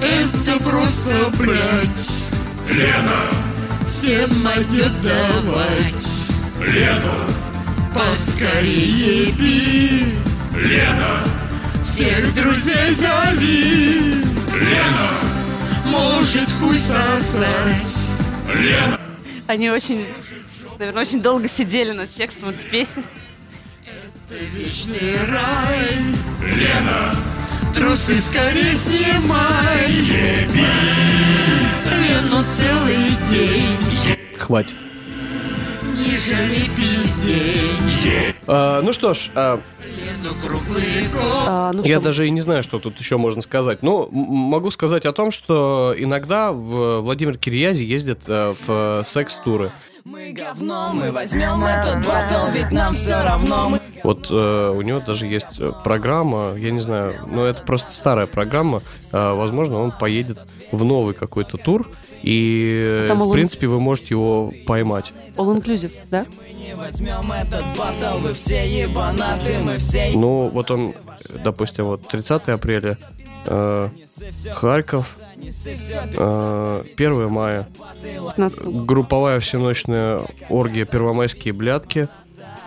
Это 0.02 0.62
просто 0.62 1.10
блять 1.38 2.26
Лена 2.68 3.86
Всем 3.86 4.30
могет 4.42 4.92
давать 5.00 6.28
Лену 6.60 7.31
Поскорее 7.94 9.32
пи. 9.32 10.04
Лена 10.54 11.24
Всех 11.84 12.34
друзей 12.34 12.94
зови. 12.94 14.24
Лена 14.54 15.10
Может 15.84 16.50
хуй 16.52 16.78
сосать 16.78 18.10
Лена. 18.54 18.98
Они 19.46 19.68
очень, 19.70 20.06
наверное, 20.78 21.02
очень 21.02 21.20
долго 21.20 21.48
сидели 21.48 21.92
над 21.92 22.10
текстом 22.10 22.50
этой 22.50 22.64
песни. 22.70 23.04
Вечный 24.54 25.16
рай. 25.28 25.98
Лена 26.40 27.14
Трусы 27.74 28.14
скорее 28.20 28.74
снимай. 28.74 29.90
Еби. 29.90 30.64
Лену 31.90 32.42
целый 32.56 33.10
день. 33.28 34.18
Хватит. 34.38 34.76
Не 36.02 36.16
жали 36.16 36.68
пиздень 36.76 38.34
А, 38.46 38.80
ну 38.82 38.92
что 38.92 39.14
ж, 39.14 39.30
а, 39.34 39.60
А, 41.46 41.72
ну 41.72 41.82
я 41.84 41.96
что, 41.96 42.04
даже 42.04 42.26
и 42.26 42.30
не 42.30 42.40
знаю, 42.40 42.62
что 42.62 42.78
тут 42.78 42.98
еще 42.98 43.16
можно 43.16 43.42
сказать. 43.42 43.82
Ну, 43.82 44.04
м- 44.06 44.10
могу 44.12 44.70
сказать 44.70 45.06
о 45.06 45.12
том, 45.12 45.30
что 45.30 45.94
иногда 45.96 46.52
в 46.52 46.96
Владимир 47.00 47.38
Кириязи 47.38 47.84
ездит 47.84 48.22
э, 48.26 48.54
в 48.66 49.02
секс-туры. 49.04 49.70
Мы 50.04 50.32
говно, 50.32 50.90
мы 50.92 51.12
возьмем 51.12 51.64
этот 51.64 52.04
батл, 52.06 52.50
ведь 52.52 52.72
нам 52.72 52.92
все 52.94 53.22
равно. 53.22 53.68
Мы 53.70 53.80
Вот 54.02 54.28
э, 54.30 54.70
у 54.76 54.82
него 54.82 54.98
даже 55.00 55.26
есть 55.26 55.60
э, 55.60 55.72
программа, 55.84 56.54
я 56.56 56.72
не 56.72 56.80
знаю, 56.80 57.24
но 57.30 57.46
это 57.46 57.62
просто 57.62 57.92
старая 57.92 58.26
программа. 58.26 58.82
Э, 59.12 59.32
возможно, 59.32 59.78
он 59.78 59.92
поедет 59.92 60.44
в 60.72 60.82
новый 60.84 61.14
какой-то 61.14 61.56
тур, 61.56 61.88
и, 62.22 63.04
Там 63.06 63.20
в 63.20 63.22
он- 63.22 63.32
принципе, 63.32 63.68
вы 63.68 63.78
можете 63.78 64.08
его 64.10 64.52
поймать. 64.66 65.12
all 65.36 65.54
inclusive, 65.56 65.92
да? 66.10 66.26
не 66.58 66.74
возьмем 66.74 67.30
этот 67.30 67.64
батл, 67.78 68.18
вы 68.18 68.32
все 68.34 68.66
ебанаты, 68.82 69.54
мы 69.62 69.78
все 69.78 70.10
Ну, 70.14 70.48
вот 70.48 70.70
он, 70.72 70.90
э, 70.90 70.92
допустим, 71.44 71.86
вот 71.86 72.06
30 72.08 72.48
апреля, 72.48 72.96
э, 73.46 73.88
Харьков, 74.52 75.16
э, 76.16 76.84
1 76.96 77.28
мая, 77.28 77.68
15 78.02 78.64
групповая 78.84 79.40
всеночная 79.40 80.22
оргия 80.48 80.84
«Первомайские 80.84 81.52
блядки», 81.54 82.08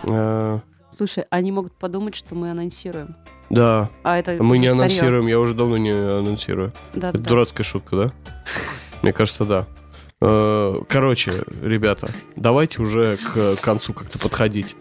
э, 0.04 0.58
Слушай, 0.90 1.24
они 1.28 1.52
могут 1.52 1.74
подумать, 1.74 2.14
что 2.14 2.34
мы 2.34 2.50
анонсируем. 2.50 3.16
Да. 3.50 3.90
А 4.02 4.18
это 4.18 4.42
Мы 4.42 4.56
не 4.56 4.68
старье. 4.68 4.80
анонсируем, 4.82 5.26
я 5.26 5.38
уже 5.38 5.54
давно 5.54 5.76
не 5.76 5.90
анонсирую. 5.90 6.72
Да, 6.94 7.10
Это 7.10 7.18
да. 7.18 7.28
дурацкая 7.28 7.64
шутка, 7.64 7.96
да? 7.96 8.12
Мне 9.02 9.12
кажется, 9.12 9.44
да. 9.44 9.66
Э, 10.22 10.80
Короче, 10.88 11.34
ребята, 11.60 12.08
давайте 12.34 12.80
уже 12.80 13.18
к 13.18 13.56
концу 13.60 13.92
как-то 13.92 14.18
подходить. 14.18 14.74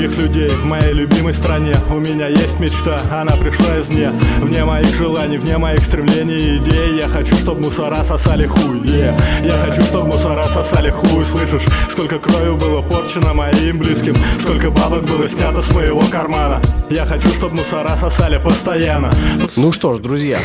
Многих 0.00 0.18
людей 0.18 0.48
в 0.48 0.64
моей 0.64 0.94
любимой 0.94 1.34
стране 1.34 1.74
У 1.90 1.98
меня 1.98 2.26
есть 2.26 2.58
мечта, 2.58 2.98
она 3.12 3.36
пришла 3.36 3.78
извне 3.78 4.08
Вне 4.38 4.64
моих 4.64 4.94
желаний, 4.94 5.36
вне 5.36 5.58
моих 5.58 5.80
стремлений 5.80 6.38
и 6.38 6.56
идей 6.56 6.98
Я 6.98 7.06
хочу, 7.06 7.36
чтобы 7.36 7.60
мусора 7.60 8.02
сосали 8.02 8.46
хуй 8.46 8.80
е. 8.88 9.14
Я 9.44 9.52
хочу, 9.66 9.82
чтобы 9.82 10.06
мусора 10.06 10.44
сосали 10.44 10.88
хуй 10.88 11.22
Слышишь, 11.26 11.66
сколько 11.90 12.18
крови 12.18 12.58
было 12.58 12.80
порчено 12.80 13.34
моим 13.34 13.78
близким 13.78 14.16
Сколько 14.38 14.70
бабок 14.70 15.04
было 15.04 15.28
снято 15.28 15.60
с 15.60 15.70
моего 15.74 16.00
кармана 16.10 16.62
Я 16.88 17.04
хочу, 17.04 17.28
чтобы 17.34 17.56
мусора 17.56 17.90
сосали 17.90 18.42
постоянно 18.42 19.10
Ну 19.56 19.70
что 19.70 19.96
ж, 19.96 19.98
друзья, 19.98 20.38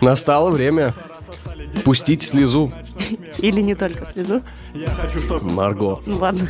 настало 0.00 0.50
время 0.50 0.94
пустить 1.84 2.22
слезу. 2.22 2.70
Или 3.38 3.60
не 3.60 3.74
только 3.74 4.06
слезу. 4.06 4.42
Я 4.72 4.88
хочу, 4.90 5.18
чтобы 5.18 5.50
Марго. 5.50 5.98
Ну 6.06 6.18
ладно. 6.18 6.46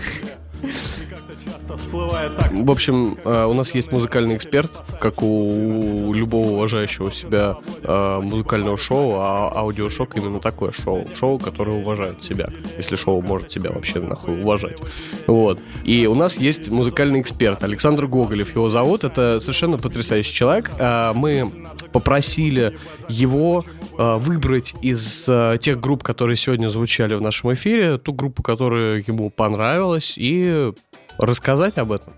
В 2.53 2.71
общем, 2.71 3.17
э, 3.25 3.45
у 3.45 3.55
нас 3.55 3.75
есть 3.75 3.93
музыкальный 3.93 4.37
эксперт, 4.37 4.71
как 5.01 5.23
у 5.23 6.13
любого 6.13 6.51
уважающего 6.51 7.13
себя 7.13 7.57
э, 7.83 8.21
музыкального 8.23 8.77
шоу, 8.77 9.15
а 9.17 9.53
аудиошок 9.55 10.17
именно 10.17 10.41
такое 10.41 10.73
шоу. 10.73 11.07
Шоу, 11.15 11.39
которое 11.39 11.81
уважает 11.81 12.23
себя, 12.23 12.51
если 12.77 12.97
шоу 12.97 13.23
может 13.23 13.51
себя 13.51 13.71
вообще 13.71 14.01
нахуй 14.01 14.41
уважать. 14.41 14.79
Вот. 15.27 15.61
И 15.85 16.07
у 16.07 16.15
нас 16.15 16.39
есть 16.39 16.71
музыкальный 16.71 17.21
эксперт 17.21 17.63
Александр 17.63 18.07
Гоголев, 18.07 18.55
его 18.55 18.69
зовут. 18.69 19.05
Это 19.05 19.41
совершенно 19.41 19.79
потрясающий 19.79 20.35
человек. 20.35 20.71
Э, 20.79 21.13
Мы 21.15 21.51
попросили 21.93 22.77
его 23.09 23.65
выбрать 23.99 24.75
из 24.81 25.29
тех 25.61 25.81
групп, 25.81 26.03
которые 26.03 26.37
сегодня 26.37 26.69
звучали 26.69 27.15
в 27.15 27.21
нашем 27.21 27.53
эфире, 27.53 27.99
ту 27.99 28.15
группу, 28.15 28.43
которая 28.43 29.05
ему 29.07 29.29
понравилась, 29.29 30.15
и 30.17 30.73
рассказать 31.21 31.79
об 31.79 31.93
этом. 31.93 32.13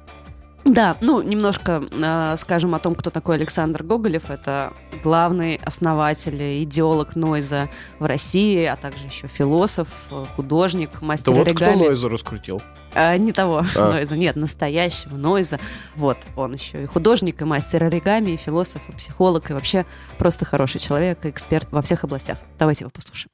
Да, 0.65 0.97
ну, 1.01 1.23
немножко 1.23 1.83
э, 1.91 2.37
скажем 2.37 2.75
о 2.75 2.79
том, 2.79 2.95
кто 2.95 3.11
такой 3.11 3.37
Александр 3.37 3.83
Гоголев. 3.83 4.31
Это 4.31 4.73
главный 5.03 5.61
основатель, 5.65 6.41
и 6.41 6.63
идеолог 6.63 7.17
Нойза 7.17 7.69
в 7.99 8.05
России, 8.05 8.65
а 8.65 8.77
также 8.77 9.07
еще 9.07 9.27
философ, 9.27 9.89
художник, 10.37 10.91
Это 10.95 11.05
мастер 11.05 11.33
вот 11.33 11.51
кто 11.51 11.65
оригами. 11.65 11.87
Нойза 11.87 12.09
раскрутил? 12.09 12.63
А, 12.95 13.17
не 13.17 13.33
того 13.33 13.65
А. 13.75 13.91
Нойза, 13.93 14.17
нет, 14.17 14.37
настоящего 14.37 15.17
Нойза. 15.17 15.59
Вот, 15.97 16.19
он 16.37 16.55
еще 16.55 16.85
и 16.85 16.87
художник, 16.87 17.43
и 17.43 17.45
мастер 17.45 17.83
оригами, 17.83 18.33
и 18.33 18.37
философ, 18.37 18.83
и 18.89 18.93
психолог, 18.93 19.51
и 19.51 19.55
вообще 19.55 19.85
просто 20.17 20.45
хороший 20.45 20.81
человек, 20.81 21.27
эксперт 21.27 21.73
во 21.73 21.83
всех 21.83 22.05
областях. 22.05 22.39
Давайте 22.59 22.85
его 22.85 22.91
послушаем. 22.91 23.31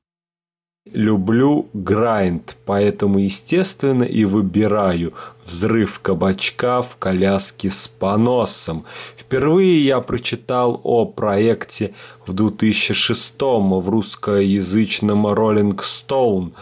Люблю 0.92 1.68
грайнд, 1.74 2.56
поэтому, 2.64 3.18
естественно, 3.18 4.04
и 4.04 4.24
выбираю 4.24 5.12
взрыв 5.44 6.00
кабачка 6.00 6.82
в 6.82 6.96
коляске 6.96 7.70
с 7.70 7.88
поносом. 7.88 8.84
Впервые 9.16 9.84
я 9.84 10.00
прочитал 10.00 10.80
о 10.84 11.04
проекте 11.04 11.94
в 12.26 12.32
2006 12.32 13.34
в 13.40 13.88
русскоязычном 13.88 15.26
Rolling 15.26 15.78
Stone 15.78 16.52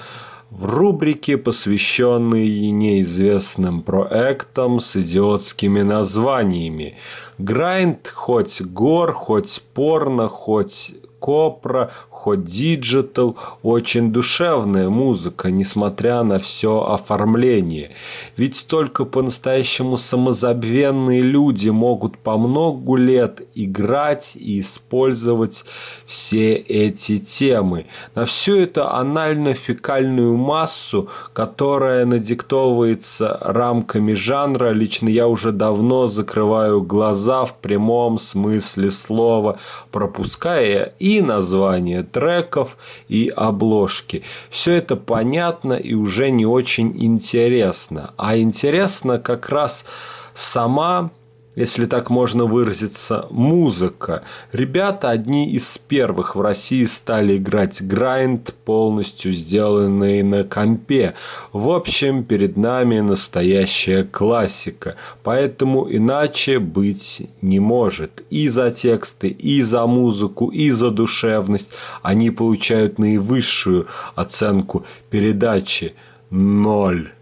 в 0.51 0.65
рубрике, 0.65 1.37
посвященной 1.37 2.71
неизвестным 2.71 3.83
проектам 3.83 4.81
с 4.81 4.97
идиотскими 4.97 5.83
названиями. 5.83 6.97
Grind, 7.39 8.09
хоть 8.09 8.61
gore, 8.62 9.12
хоть 9.12 9.62
порно, 9.75 10.29
хоть 10.29 10.95
copro, 11.19 11.91
хоть 12.27 12.45
digital, 12.45 13.37
очень 13.62 14.12
душевная 14.12 14.89
музыка, 14.89 15.53
несмотря 15.53 16.25
на 16.25 16.41
все 16.41 16.85
оформление. 16.85 17.93
Ведь 18.37 18.67
только 18.67 19.05
по-настоящему 19.05 19.97
самозабвенные 19.97 21.23
люди 21.23 21.69
могут 21.69 22.19
по 22.19 22.37
многу 22.37 22.97
лет 22.97 23.43
играть 23.55 24.33
и 24.35 24.59
использовать 24.59 25.65
все 26.05 26.55
эти 26.55 27.21
темы. 27.21 27.87
На 28.17 28.25
всю 28.25 28.57
эту 28.57 28.89
анально-фекальную 28.89 30.37
массу, 30.37 31.09
которая 31.33 32.07
надиктовывается 32.07 33.39
рамками 33.41 34.15
жанра, 34.15 34.71
лично 34.71 35.09
я 35.09 35.29
уже 35.29 35.53
давно 35.53 36.09
закрываю 36.09 36.83
глаза 36.83 37.45
в 37.45 37.55
прямом 37.55 38.19
смысле 38.19 38.91
слова, 38.91 39.61
пропуская 39.93 40.93
и 40.99 41.21
название 41.21 42.03
треков, 42.17 42.79
и 43.09 43.31
обложки. 43.37 44.23
Все 44.49 44.73
это 44.73 44.97
понятно 44.97 45.75
и 45.75 45.93
уже 45.93 46.31
не 46.31 46.47
очень 46.47 46.97
интересно. 47.05 48.15
А 48.17 48.39
интересно 48.39 49.19
как 49.19 49.51
раз 49.51 49.85
сама 50.33 51.11
если 51.57 51.87
так 51.87 52.11
можно 52.11 52.45
выразиться, 52.45 53.27
музыка. 53.31 54.23
Ребята 54.53 55.11
одни 55.11 55.51
из 55.51 55.79
первых 55.79 56.37
в 56.37 56.40
России 56.40 56.85
стали 56.85 57.38
играть 57.38 57.83
грайнд, 57.83 58.55
полностью 58.64 59.33
сделанный 59.33 60.23
на 60.23 60.45
компе. 60.45 61.14
В 61.53 61.71
общем, 61.71 62.25
перед 62.25 62.57
нами 62.57 63.01
настоящая 63.01 64.05
классика, 64.05 64.97
поэтому 65.25 65.88
иначе 65.90 66.59
быть 66.59 67.23
не 67.40 67.59
может. 67.59 68.23
И 68.31 68.49
за 68.49 68.71
тексты, 68.71 69.29
и 69.29 69.62
за 69.62 69.87
музыку, 69.87 70.49
и 70.49 70.71
за 70.71 70.90
душевность 70.90 71.73
они 72.03 72.31
получают 72.31 72.99
наивысшую 72.99 73.87
оценку 74.14 74.85
передачи– 75.11 75.95
ноль. 76.31 77.16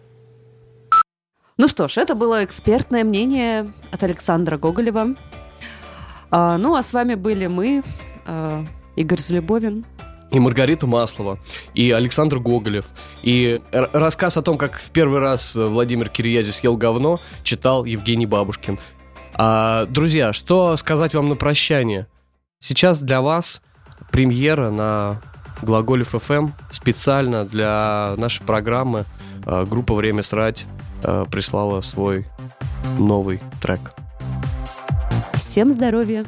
Ну 1.57 1.69
что 1.69 1.87
ж, 1.87 1.99
это 1.99 2.17
было 2.17 2.45
экспертное 2.45 3.05
мнение 3.05 3.73
от 3.93 4.03
Александра 4.03 4.59
Гоголева. 4.59 5.15
А, 6.33 6.59
ну, 6.59 6.75
а 6.75 6.83
с 6.83 6.93
вами 6.93 7.15
были 7.15 7.47
мы, 7.47 7.85
а, 8.27 8.65
Игорь 8.97 9.21
Залюбовин. 9.21 9.85
И 10.33 10.41
Маргарита 10.41 10.89
Маслова, 10.89 11.39
и 11.75 11.93
Александр 11.93 12.41
Гоголев, 12.41 12.87
и 13.23 13.61
рассказ 13.71 14.37
о 14.37 14.43
том, 14.43 14.59
как 14.59 14.81
в 14.81 14.91
первый 14.91 15.21
раз 15.21 15.55
Владимир 15.55 16.09
Кириязи 16.09 16.51
съел 16.51 16.77
говно, 16.77 17.21
читал 17.45 17.85
Евгений 17.85 18.27
Бабушкин. 18.27 18.81
А, 19.35 19.87
друзья, 19.87 20.33
что 20.33 20.75
сказать 20.75 21.15
вам 21.15 21.29
на 21.29 21.37
прощание? 21.37 22.09
Сейчас 22.59 23.01
для 23.01 23.21
вас 23.21 23.63
премьера 24.11 24.71
на 24.71 25.23
Глаголев 25.63 26.09
ФМ 26.21 26.49
специально 26.73 27.45
для 27.45 28.15
нашей 28.17 28.45
программы 28.45 29.05
а, 29.47 29.65
группа 29.65 29.95
«Время 29.95 30.25
срать» 30.25 30.67
а, 31.05 31.25
прислала 31.27 31.81
свой 31.83 32.27
новый 32.99 33.41
трек. 33.61 33.95
Всем 35.35 35.73
здоровья! 35.73 36.25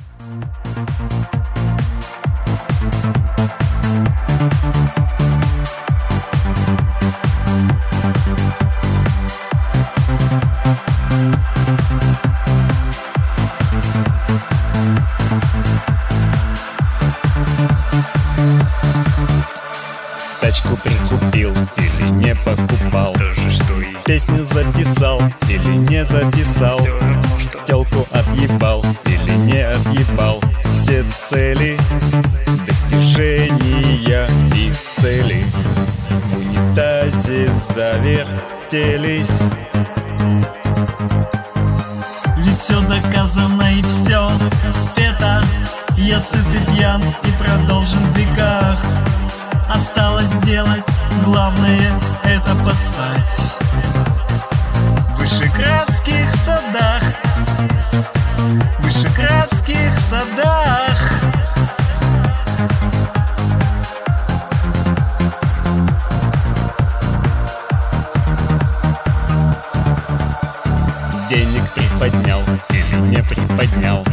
Тачку 20.41 20.77
прикупил 20.77 21.53
или 21.77 22.09
не 22.11 22.35
покупал 22.37 23.15
Тоже 23.15 23.51
Песню 24.17 24.47
записал 24.47 25.21
или 25.47 25.75
не 25.75 26.03
записал? 26.07 26.79
Все 26.79 26.99
равно 26.99 27.39
что. 27.39 27.59
Телку 27.67 28.09
отъебал 28.11 28.83
или 29.05 29.33
не 29.33 29.61
отъебал? 29.61 30.43
Все 30.73 31.05
цели, 31.29 31.77
достижения 32.67 34.27
и 34.55 34.73
цели 34.99 35.45
В 36.31 36.39
унитазе 36.39 37.53
завертелись. 37.75 39.51
Ведь 42.39 42.59
все 42.59 42.81
доказано 42.89 43.71
и 43.71 43.83
все 43.83 44.31
спето. 44.73 45.43
Я 45.99 46.21
сыт 46.21 46.47
и 46.55 46.75
пьян 46.75 47.03
и 47.03 47.33
продолжен 47.43 47.99
в 47.99 48.17
веках. 48.17 48.83
Осталось 49.69 50.31
сделать, 50.31 50.85
главное 51.27 51.91
это 52.23 52.55
пасать. 52.65 53.59
В 55.11 55.19
вышеградских 55.19 56.33
садах. 56.45 57.03
В 58.79 58.83
вышеградских 58.85 59.91
садах. 60.09 61.11
Денег 71.29 71.69
приподнял 71.75 72.43
или 72.71 73.01
не 73.01 73.23
приподнял? 73.25 74.07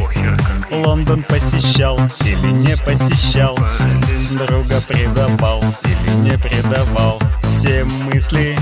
Лондон 0.71 1.21
посещал 1.21 1.99
или 2.26 2.52
не 2.52 2.76
посещал? 2.76 3.56
Параллель 3.56 4.22
Друга 4.38 4.82
предавал 4.82 5.63
или 5.84 6.12
не 6.15 6.38
предавал. 6.39 7.22
Все 7.48 7.84
мысли 7.84 8.58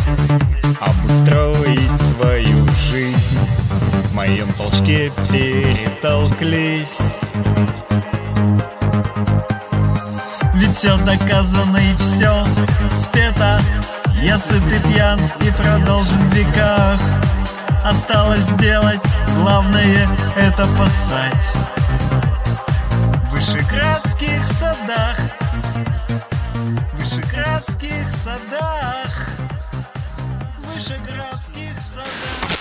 обустроить 0.81 1.97
свою 1.97 2.67
жизнь. 2.89 3.39
В 4.09 4.13
моем 4.13 4.51
толчке 4.53 5.13
перетолклись. 5.29 7.21
Ведь 10.55 10.75
все 10.75 10.97
доказано 10.97 11.77
и 11.77 11.95
все 11.95 12.45
спето. 12.91 13.61
Я 14.21 14.39
сыт 14.39 14.61
и 14.67 14.79
пьян 14.89 15.19
и 15.39 15.51
продолжен 15.51 16.29
в 16.29 16.33
веках. 16.33 16.99
Осталось 17.85 18.43
сделать, 18.43 18.99
главное 19.37 20.09
это 20.35 20.67
поссать. 20.77 21.53
В 23.23 23.31
вышеградских 23.31 24.45
садах 24.59 25.20
вышеградских 30.91 31.75
садах 31.79 32.51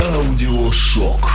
Аудиошок. 0.00 1.30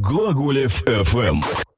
Глаголев 0.00 0.82
FM. 0.84 1.69